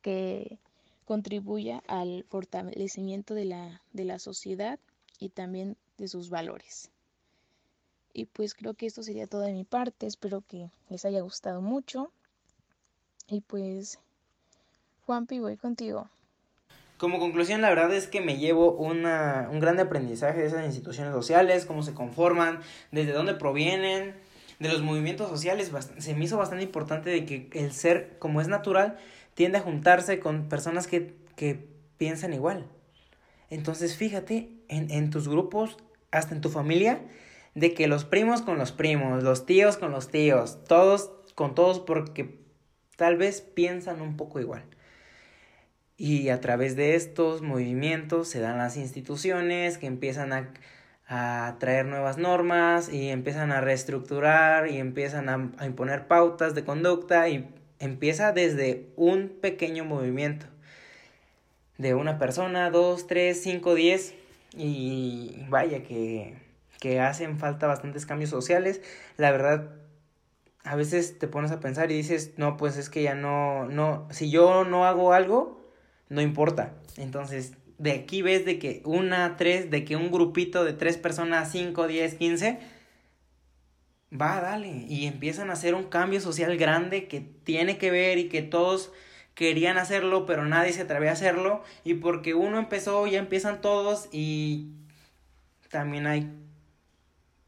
que 0.01 0.59
contribuya 1.05 1.83
al 1.89 2.25
fortalecimiento 2.29 3.35
de 3.35 3.45
la, 3.45 3.83
de 3.93 4.05
la 4.05 4.19
sociedad 4.19 4.79
y 5.23 5.29
también 5.29 5.77
de 5.99 6.09
sus 6.09 6.31
valores. 6.31 6.91
Y 8.13 8.27
pues 8.27 8.55
creo 8.55 8.75
que 8.75 8.87
esto 8.87 9.03
sería 9.03 9.27
todo 9.29 9.43
de 9.43 9.53
mi 9.53 9.65
parte, 9.65 10.07
espero 10.07 10.43
que 10.43 10.69
les 10.89 11.05
haya 11.05 11.21
gustado 11.21 11.63
mucho. 11.63 12.11
Y 13.29 13.41
pues, 13.41 14.01
Juanpi, 15.07 15.39
voy 15.39 15.57
contigo. 15.57 16.11
Como 16.99 17.21
conclusión, 17.21 17.63
la 17.63 17.69
verdad 17.69 17.95
es 17.95 18.09
que 18.09 18.21
me 18.21 18.39
llevo 18.39 18.73
una, 18.73 19.49
un 19.51 19.61
gran 19.61 19.79
aprendizaje 19.79 20.41
de 20.41 20.47
esas 20.47 20.65
instituciones 20.67 21.13
sociales, 21.13 21.67
cómo 21.67 21.83
se 21.83 21.95
conforman, 21.95 22.61
desde 22.91 23.13
dónde 23.13 23.35
provienen, 23.35 24.17
de 24.59 24.69
los 24.69 24.83
movimientos 24.83 25.29
sociales. 25.29 25.73
Se 25.99 26.15
me 26.15 26.25
hizo 26.25 26.37
bastante 26.37 26.65
importante 26.65 27.11
de 27.11 27.25
que 27.25 27.49
el 27.53 27.73
ser, 27.73 28.19
como 28.19 28.41
es 28.41 28.49
natural, 28.49 28.99
tiende 29.35 29.59
a 29.59 29.63
juntarse 29.63 30.21
con 30.21 30.49
personas 30.49 30.87
que, 30.87 31.17
que 31.37 31.67
piensan 31.97 32.35
igual. 32.35 32.67
Entonces, 33.53 33.99
fíjate 33.99 34.49
en, 34.69 34.91
en 34.91 35.11
tus 35.11 35.29
grupos, 35.29 35.77
hasta 36.11 36.35
en 36.35 36.41
tu 36.41 36.49
familia, 36.49 37.03
de 37.55 37.75
que 37.75 37.87
los 37.87 38.07
primos 38.07 38.41
con 38.41 38.57
los 38.57 38.73
primos, 38.73 39.23
los 39.23 39.45
tíos 39.45 39.77
con 39.77 39.93
los 39.93 40.09
tíos, 40.09 40.65
todos 40.65 41.13
con 41.35 41.55
todos 41.55 41.79
porque 41.79 42.41
tal 42.97 43.19
vez 43.19 43.43
piensan 43.43 44.01
un 44.01 44.17
poco 44.17 44.41
igual. 44.41 44.65
Y 45.99 46.31
a 46.31 46.41
través 46.41 46.77
de 46.77 46.95
estos 46.95 47.43
movimientos 47.43 48.29
se 48.29 48.41
dan 48.41 48.57
las 48.57 48.79
instituciones 48.79 49.77
que 49.77 49.87
empiezan 49.87 50.33
a, 50.33 50.55
a 51.07 51.57
traer 51.61 51.85
nuevas 51.85 52.17
normas 52.17 52.91
y 52.91 53.11
empiezan 53.11 53.53
a 53.53 53.61
reestructurar 53.61 54.71
y 54.71 54.79
empiezan 54.79 55.29
a, 55.29 55.53
a 55.59 55.67
imponer 55.67 56.09
pautas 56.09 56.55
de 56.55 56.65
conducta 56.65 57.29
y 57.29 57.55
empieza 57.81 58.33
desde 58.33 58.95
un 58.97 59.29
pequeño 59.43 59.85
movimiento 59.85 60.47
de 61.83 61.95
una 61.95 62.17
persona, 62.19 62.71
dos, 62.71 63.07
tres, 63.07 63.43
cinco, 63.43 63.75
diez, 63.75 64.15
y 64.57 65.37
vaya 65.49 65.83
que, 65.83 66.37
que 66.81 67.01
hacen 67.01 67.39
falta 67.39 67.67
bastantes 67.67 68.07
cambios 68.07 68.31
sociales. 68.31 68.81
La 69.17 69.33
verdad, 69.33 69.75
a 70.65 70.77
veces 70.77 71.19
te 71.19 71.27
pones 71.27 71.51
a 71.51 71.61
pensar 71.61 71.91
y 71.91 71.97
dices, 71.97 72.35
no, 72.37 72.57
pues 72.57 72.77
es 72.77 72.89
que 72.89 73.03
ya 73.03 73.15
no, 73.15 73.67
no, 73.67 74.07
si 74.11 74.31
yo 74.31 74.65
no 74.65 74.87
hago 74.87 75.13
algo, 75.13 75.69
no 76.09 76.23
importa. 76.23 76.75
Entonces, 76.97 77.55
de 77.79 77.93
aquí 77.93 78.23
ves 78.23 78.45
de 78.45 78.61
que 78.61 78.83
una, 78.85 79.37
tres, 79.37 79.71
de 79.71 79.85
que 79.85 79.97
un 79.97 80.13
grupito 80.13 80.65
de 80.65 80.75
tres 80.75 80.97
personas, 80.97 81.51
cinco, 81.51 81.89
diez, 81.89 82.15
quince, 82.15 82.61
va, 84.13 84.41
dale, 84.41 84.85
y 84.89 85.07
empiezan 85.07 85.51
a 85.51 85.55
hacer 85.55 85.75
un 85.75 85.85
cambio 85.85 86.21
social 86.21 86.57
grande 86.57 87.09
que 87.09 87.21
tiene 87.21 87.77
que 87.77 87.91
ver 87.91 88.19
y 88.19 88.29
que 88.29 88.43
todos 88.43 88.93
querían 89.35 89.79
hacerlo, 89.79 90.27
pero 90.27 90.45
nadie 90.47 90.73
se 90.73 90.83
atrevía 90.83 91.11
a 91.11 91.15
hacerlo. 91.15 91.63
Y 91.85 91.95
porque 91.95 92.35
uno 92.35 92.59
empezó, 92.59 93.07
ya 93.07 93.19
empiezan 93.19 93.61
todos 93.61 94.09
y 94.13 94.73
también 95.71 96.07
hay 96.07 96.31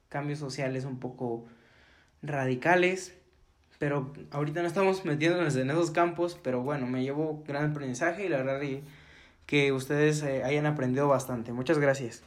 cambios 0.08 0.38
sociales 0.38 0.84
un 0.84 0.98
poco 0.98 1.46
radicales. 2.22 3.14
Pero 3.78 4.12
ahorita 4.30 4.62
no 4.62 4.68
estamos 4.68 5.04
metiéndonos 5.04 5.56
en 5.56 5.70
esos 5.70 5.90
campos, 5.90 6.38
pero 6.42 6.62
bueno, 6.62 6.86
me 6.86 7.02
llevo 7.02 7.42
gran 7.46 7.70
aprendizaje 7.70 8.26
y 8.26 8.28
la 8.28 8.38
verdad 8.38 8.60
que 9.46 9.72
ustedes 9.72 10.22
eh, 10.22 10.44
hayan 10.44 10.66
aprendido 10.66 11.08
bastante. 11.08 11.52
Muchas 11.52 11.78
gracias. 11.78 12.24